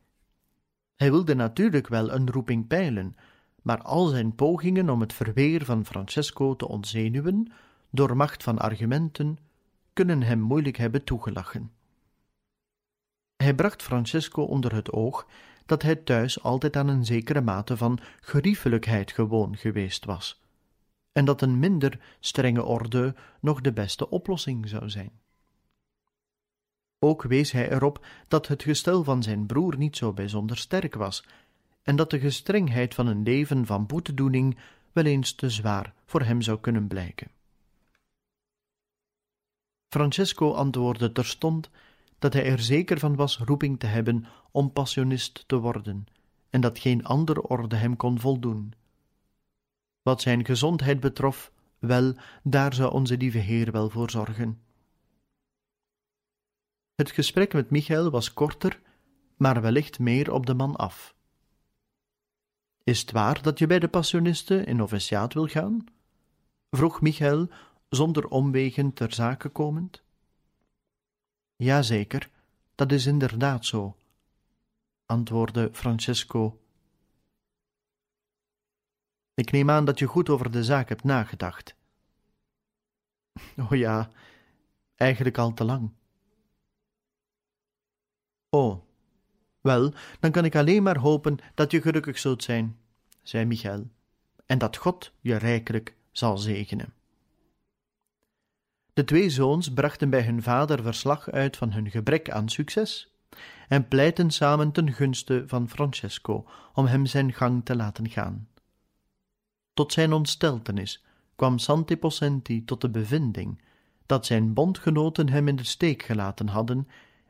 Hij 0.96 1.12
wilde 1.12 1.36
natuurlijk 1.36 1.88
wel 1.88 2.12
een 2.12 2.30
roeping 2.30 2.68
peilen, 2.68 3.16
maar 3.62 3.82
al 3.82 4.06
zijn 4.06 4.36
pogingen 4.36 4.90
om 4.90 5.02
het 5.02 5.14
verweer 5.14 5.66
van 5.66 5.86
Francesco 5.86 6.56
te 6.56 6.68
ontzenuwen, 6.68 7.52
door 7.90 8.16
macht 8.16 8.44
van 8.44 8.60
argumenten, 8.60 9.38
kunnen 9.94 10.22
hem 10.24 10.40
moeilijk 10.40 10.78
hebben 10.78 11.04
toegelachen. 11.04 11.72
Hij 13.36 13.56
bracht 13.56 13.82
Francesco 13.82 14.44
onder 14.44 14.76
het 14.76 14.92
oog 14.92 15.28
dat 15.66 15.82
hij 15.82 15.96
thuis 15.96 16.44
altijd 16.44 16.76
aan 16.76 16.88
een 16.88 17.06
zekere 17.06 17.42
mate 17.42 17.78
van 17.78 18.00
geriefelijkheid 18.20 19.12
gewoon 19.12 19.58
geweest 19.58 20.06
was, 20.06 20.42
en 21.12 21.26
dat 21.26 21.42
een 21.42 21.60
minder 21.60 22.00
strenge 22.20 22.64
orde 22.64 23.16
nog 23.40 23.62
de 23.62 23.74
beste 23.74 24.10
oplossing 24.10 24.70
zou 24.70 24.90
zijn. 24.90 25.12
Ook 27.00 27.24
wees 27.24 27.52
hij 27.52 27.72
erop 27.72 28.06
dat 28.28 28.48
het 28.48 28.64
gestel 28.64 29.04
van 29.04 29.24
zijn 29.24 29.46
broer 29.46 29.78
niet 29.78 29.98
zo 29.98 30.14
bijzonder 30.14 30.58
sterk 30.58 30.96
was, 30.96 31.26
en 31.82 31.96
dat 31.96 32.10
de 32.10 32.20
gestrengheid 32.20 32.94
van 32.94 33.08
een 33.08 33.24
leven 33.24 33.66
van 33.66 33.86
boetedoening 33.86 34.58
wel 34.92 35.06
eens 35.06 35.34
te 35.34 35.50
zwaar 35.50 35.94
voor 36.06 36.22
hem 36.22 36.42
zou 36.42 36.60
kunnen 36.60 36.88
blijken. 36.88 37.32
Francesco 39.92 40.54
antwoordde 40.54 41.12
terstond 41.12 41.70
dat 42.20 42.34
hij 42.34 42.46
er 42.46 42.60
zeker 42.60 43.00
van 43.00 43.16
was 43.16 43.38
roeping 43.38 43.80
te 43.80 43.86
hebben 43.86 44.26
om 44.52 44.72
passionist 44.72 45.44
te 45.48 45.58
worden, 45.58 46.06
en 46.50 46.62
dat 46.62 46.80
geen 46.80 47.06
andere 47.06 47.48
orde 47.48 47.76
hem 47.76 47.96
kon 47.96 48.20
voldoen. 48.20 48.74
Wat 50.02 50.22
zijn 50.22 50.46
gezondheid 50.46 51.00
betrof, 51.00 51.52
wel, 51.80 52.14
daar 52.44 52.74
zou 52.74 52.92
onze 52.92 53.18
lieve 53.18 53.38
Heer 53.38 53.72
wel 53.72 53.90
voor 53.90 54.10
zorgen. 54.10 54.62
Het 56.96 57.12
gesprek 57.12 57.54
met 57.54 57.70
Michael 57.70 58.10
was 58.10 58.34
korter, 58.34 58.82
maar 59.38 59.62
wellicht 59.62 60.00
meer 60.00 60.32
op 60.32 60.46
de 60.46 60.54
man 60.54 60.76
af. 60.76 61.16
Is 62.84 63.02
het 63.02 63.12
waar 63.12 63.42
dat 63.42 63.60
je 63.60 63.68
bij 63.68 63.80
de 63.80 63.88
passionisten 63.88 64.66
in 64.66 64.76
noviciaat 64.76 65.34
wil 65.34 65.48
gaan? 65.48 65.86
vroeg 66.70 67.02
Michael, 67.02 67.48
zonder 67.96 68.28
omwegen 68.28 68.94
ter 68.94 69.14
zake 69.14 69.50
komend. 69.50 70.04
Jazeker, 71.56 72.30
dat 72.76 72.92
is 72.92 73.06
inderdaad 73.06 73.66
zo, 73.66 73.98
antwoordde 75.06 75.70
Francesco. 75.74 76.62
Ik 79.34 79.52
neem 79.52 79.70
aan 79.70 79.86
dat 79.86 80.00
je 80.00 80.06
goed 80.06 80.30
over 80.30 80.52
de 80.52 80.64
zaak 80.64 80.90
hebt 80.90 81.04
nagedacht. 81.04 81.76
Oh 83.58 83.78
ja, 83.78 84.12
eigenlijk 84.96 85.38
al 85.38 85.54
te 85.54 85.64
lang. 85.64 85.92
Oh, 88.50 88.82
wel, 89.62 89.94
dan 90.20 90.32
kan 90.32 90.46
ik 90.46 90.56
alleen 90.56 90.84
maar 90.84 90.98
hopen 90.98 91.38
dat 91.54 91.72
je 91.72 91.82
gelukkig 91.82 92.20
zult 92.20 92.44
zijn, 92.44 92.80
zei 93.22 93.46
Michael, 93.46 93.90
en 94.46 94.58
dat 94.58 94.78
God 94.78 95.12
je 95.20 95.36
rijkelijk 95.36 95.96
zal 96.12 96.38
zegenen. 96.38 96.94
De 98.94 99.04
twee 99.04 99.30
zoons 99.30 99.74
brachten 99.74 100.10
bij 100.10 100.24
hun 100.24 100.42
vader 100.42 100.84
verslag 100.84 101.30
uit 101.30 101.58
van 101.58 101.72
hun 101.72 101.92
gebrek 101.92 102.30
aan 102.30 102.50
succes 102.50 103.16
en 103.68 103.88
pleitten 103.88 104.32
samen 104.32 104.72
ten 104.72 104.94
gunste 104.94 105.44
van 105.48 105.70
Francesco 105.70 106.48
om 106.74 106.86
hem 106.86 107.06
zijn 107.06 107.34
gang 107.34 107.66
te 107.66 107.76
laten 107.76 108.10
gaan. 108.10 108.48
Tot 109.74 109.94
zijn 109.94 110.14
ontsteltenis 110.14 111.06
kwam 111.36 111.58
Santi 111.58 111.98
Possenti 111.98 112.66
tot 112.66 112.82
de 112.82 112.90
bevinding 112.90 113.62
dat 114.06 114.26
zijn 114.26 114.54
bondgenoten 114.54 115.30
hem 115.30 115.48
in 115.48 115.56
de 115.56 115.64
steek 115.64 116.04
gelaten 116.04 116.48
hadden 116.48 116.88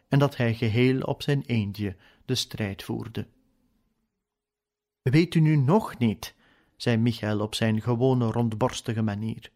en 0.08 0.19
dat 0.19 0.38
hij 0.38 0.54
geheel 0.54 1.02
op 1.02 1.21
zijn 1.21 1.43
eendje 1.45 1.95
de 2.26 2.36
strijd 2.36 2.84
voerde. 2.84 3.28
Weet 5.02 5.36
u 5.36 5.39
nu 5.39 5.56
nog 5.56 5.97
niet, 5.97 6.36
zei 6.76 6.97
Michael 6.97 7.39
op 7.39 7.56
zijn 7.56 7.82
gewone 7.82 8.26
rondborstige 8.32 9.02
manier. 9.02 9.52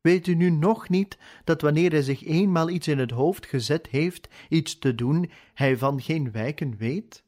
Weet 0.00 0.26
u 0.26 0.34
nu 0.34 0.50
nog 0.50 0.88
niet 0.88 1.18
dat 1.44 1.60
wanneer 1.60 1.90
hij 1.90 2.02
zich 2.02 2.24
eenmaal 2.24 2.68
iets 2.68 2.88
in 2.88 2.98
het 2.98 3.10
hoofd 3.10 3.46
gezet 3.46 3.86
heeft 3.86 4.28
iets 4.48 4.78
te 4.78 4.94
doen, 4.94 5.30
hij 5.54 5.78
van 5.78 6.00
geen 6.00 6.32
wijken 6.32 6.76
weet? 6.76 7.22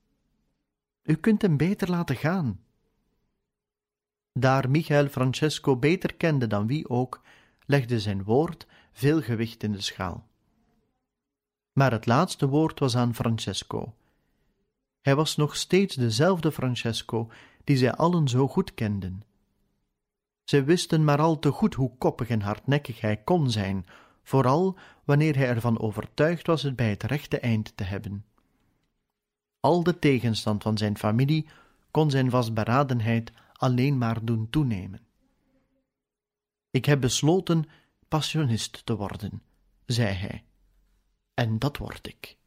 U 1.02 1.14
kunt 1.14 1.42
hem 1.42 1.56
beter 1.56 1.90
laten 1.90 2.16
gaan. 2.16 2.60
Daar 4.32 4.70
Michael 4.70 5.08
Francesco 5.08 5.76
beter 5.76 6.14
kende 6.14 6.46
dan 6.46 6.66
wie 6.66 6.88
ook, 6.88 7.22
legde 7.66 8.00
zijn 8.00 8.24
woord 8.24 8.66
veel 8.92 9.22
gewicht 9.22 9.62
in 9.62 9.72
de 9.72 9.80
schaal. 9.80 10.28
Maar 11.72 11.92
het 11.92 12.06
laatste 12.06 12.48
woord 12.48 12.78
was 12.78 12.96
aan 12.96 13.14
Francesco. 13.14 13.94
Hij 15.00 15.14
was 15.14 15.36
nog 15.36 15.56
steeds 15.56 15.94
dezelfde 15.94 16.52
Francesco 16.52 17.30
die 17.64 17.76
zij 17.76 17.92
allen 17.92 18.28
zo 18.28 18.48
goed 18.48 18.74
kenden. 18.74 19.22
Zij 20.44 20.64
wisten 20.64 21.04
maar 21.04 21.18
al 21.18 21.38
te 21.38 21.50
goed 21.50 21.74
hoe 21.74 21.96
koppig 21.98 22.28
en 22.28 22.40
hardnekkig 22.40 23.00
hij 23.00 23.16
kon 23.16 23.50
zijn, 23.50 23.86
vooral 24.22 24.78
wanneer 25.04 25.36
hij 25.36 25.48
ervan 25.48 25.78
overtuigd 25.78 26.46
was 26.46 26.62
het 26.62 26.76
bij 26.76 26.90
het 26.90 27.02
rechte 27.02 27.38
eind 27.38 27.76
te 27.76 27.84
hebben. 27.84 28.24
Al 29.60 29.82
de 29.82 29.98
tegenstand 29.98 30.62
van 30.62 30.78
zijn 30.78 30.98
familie 30.98 31.48
kon 31.90 32.10
zijn 32.10 32.30
vastberadenheid 32.30 33.32
alleen 33.52 33.98
maar 33.98 34.24
doen 34.24 34.50
toenemen. 34.50 35.00
Ik 36.70 36.84
heb 36.84 37.00
besloten 37.00 37.64
passionist 38.08 38.86
te 38.86 38.96
worden, 38.96 39.42
zei 39.86 40.14
hij, 40.14 40.44
en 41.34 41.58
dat 41.58 41.76
word 41.76 42.06
ik. 42.06 42.39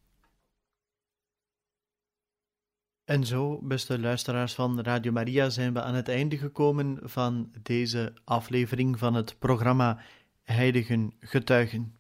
En 3.06 3.26
zo, 3.26 3.60
beste 3.62 4.00
luisteraars 4.00 4.54
van 4.54 4.82
Radio 4.82 5.12
Maria, 5.12 5.50
zijn 5.50 5.74
we 5.74 5.82
aan 5.82 5.96
het 5.96 6.08
einde 6.08 6.38
gekomen 6.38 7.00
van 7.02 7.52
deze 7.64 8.14
aflevering 8.24 9.00
van 9.00 9.14
het 9.14 9.40
programma 9.40 10.02
Heiligen 10.44 11.14
Getuigen. 11.20 11.96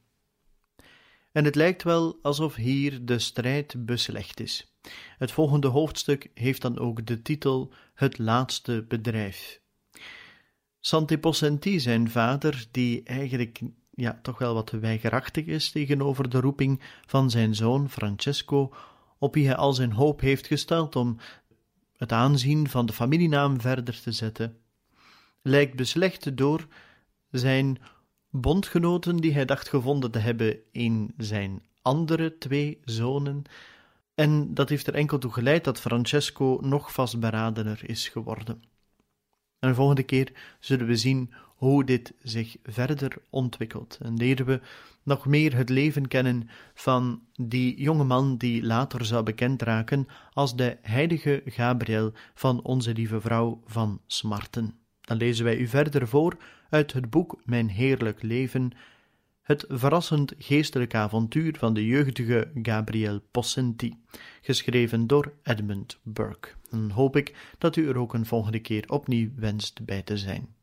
En 1.32 1.46
het 1.46 1.56
lijkt 1.56 1.84
wel 1.84 2.20
alsof 2.22 2.56
hier 2.56 3.06
de 3.06 3.20
strijd 3.20 3.86
beslecht 3.86 4.40
is. 4.40 4.76
Het 5.18 5.32
volgende 5.32 5.68
hoofdstuk 5.68 6.32
heeft 6.34 6.62
dan 6.62 6.80
ook 6.80 7.06
de 7.06 7.22
titel 7.22 7.74
Het 7.94 8.18
laatste 8.18 8.86
bedrijf. 8.88 9.62
Santi 10.80 11.18
Possenti, 11.18 11.80
zijn 11.80 12.10
vader, 12.10 12.66
die 12.72 13.04
eigenlijk 13.04 13.62
ja, 13.90 14.20
toch 14.22 14.38
wel 14.38 14.54
wat 14.54 14.70
weigerachtig 14.70 15.46
is 15.46 15.72
tegenover 15.72 16.30
de 16.30 16.40
roeping 16.40 16.82
van 17.06 17.30
zijn 17.30 17.56
zoon 17.56 17.90
Francesco 17.90 18.74
op 19.24 19.34
wie 19.34 19.46
hij 19.46 19.56
al 19.56 19.74
zijn 19.74 19.92
hoop 19.92 20.20
heeft 20.20 20.48
gesteld 20.48 20.96
om 20.96 21.18
het 21.98 22.12
aanzien 22.12 22.70
van 22.70 22.86
de 22.86 22.94
familienaam 22.94 23.62
verder 23.62 24.02
te 24.02 24.12
zetten, 24.12 24.58
lijkt 25.42 25.76
beslecht 25.76 26.38
door 26.38 26.68
zijn 27.30 27.78
bondgenoten 28.30 29.18
die 29.18 29.34
hij 29.34 29.46
dacht 29.46 29.70
gevonden 29.70 30.12
te 30.12 30.20
hebben 30.20 30.58
in 30.72 31.14
zijn 31.18 31.64
andere 31.82 32.38
twee 32.38 32.80
zonen, 32.86 33.44
en 34.16 34.54
dat 34.54 34.70
heeft 34.70 34.88
er 34.88 34.94
enkel 34.94 35.18
toe 35.18 35.32
geleid 35.32 35.64
dat 35.64 35.80
Francesco 35.80 36.60
nog 36.62 36.94
vastberadener 36.94 37.90
is 37.90 38.10
geworden. 38.10 38.64
En 39.60 39.70
de 39.70 39.76
volgende 39.76 40.04
keer 40.04 40.32
zullen 40.60 40.88
we 40.88 40.96
zien 40.96 41.34
hoe 41.64 41.84
dit 41.84 42.14
zich 42.22 42.56
verder 42.64 43.18
ontwikkelt 43.30 43.98
en 44.02 44.18
leren 44.18 44.46
we 44.46 44.62
nog 45.04 45.26
meer 45.26 45.56
het 45.56 45.70
leven 45.70 46.08
kennen 46.08 46.50
van 46.74 47.22
die 47.36 47.82
jonge 47.82 48.04
man 48.04 48.38
die 48.38 48.64
later 48.64 49.06
zou 49.06 49.24
bekend 49.24 49.62
raken 49.62 50.08
als 50.34 50.56
de 50.56 50.78
heilige 50.82 51.42
Gabriel 51.46 52.12
van 52.34 52.64
onze 52.64 52.94
lieve 52.94 53.22
vrouw 53.22 53.62
van 53.66 54.02
Smarten. 54.08 54.76
Dan 55.02 55.18
lezen 55.18 55.46
wij 55.46 55.58
u 55.58 55.68
verder 55.68 56.08
voor 56.08 56.38
uit 56.70 56.94
het 56.94 57.10
boek 57.10 57.42
Mijn 57.44 57.70
heerlijk 57.70 58.22
leven, 58.22 58.72
het 59.42 59.66
verrassend 59.68 60.34
geestelijk 60.38 60.96
avontuur 60.96 61.56
van 61.58 61.74
de 61.74 61.86
jeugdige 61.86 62.52
Gabriel 62.62 63.20
Possenti, 63.32 63.94
geschreven 64.42 65.08
door 65.08 65.34
Edmund 65.44 66.00
Burke. 66.04 66.50
Dan 66.70 66.90
hoop 66.90 67.16
ik 67.16 67.56
dat 67.58 67.76
u 67.76 67.88
er 67.88 67.98
ook 67.98 68.14
een 68.14 68.26
volgende 68.26 68.60
keer 68.60 68.84
opnieuw 68.88 69.30
wenst 69.36 69.86
bij 69.86 70.02
te 70.02 70.18
zijn. 70.18 70.62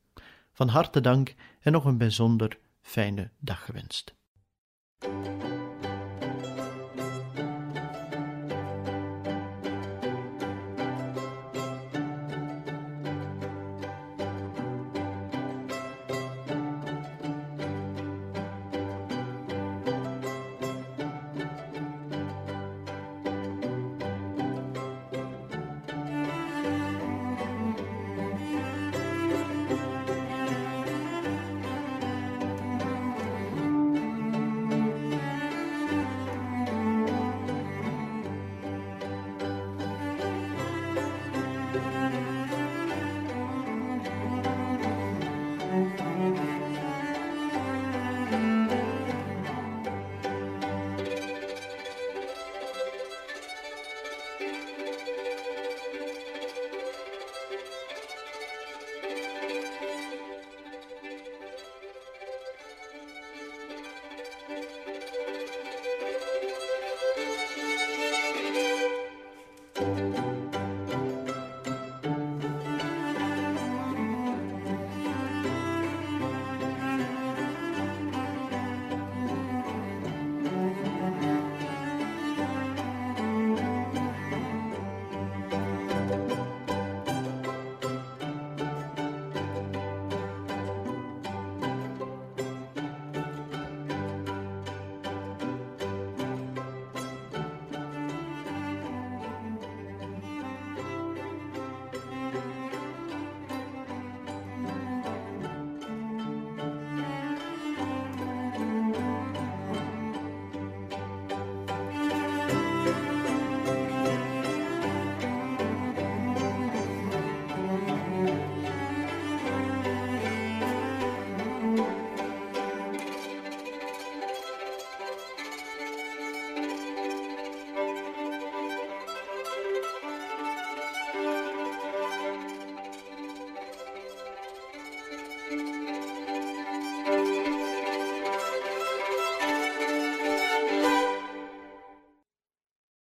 Van 0.60 0.68
harte 0.68 1.00
dank 1.00 1.34
en 1.60 1.72
nog 1.72 1.84
een 1.84 1.98
bijzonder 1.98 2.58
fijne 2.80 3.30
dag 3.38 3.64
gewenst. 3.64 4.14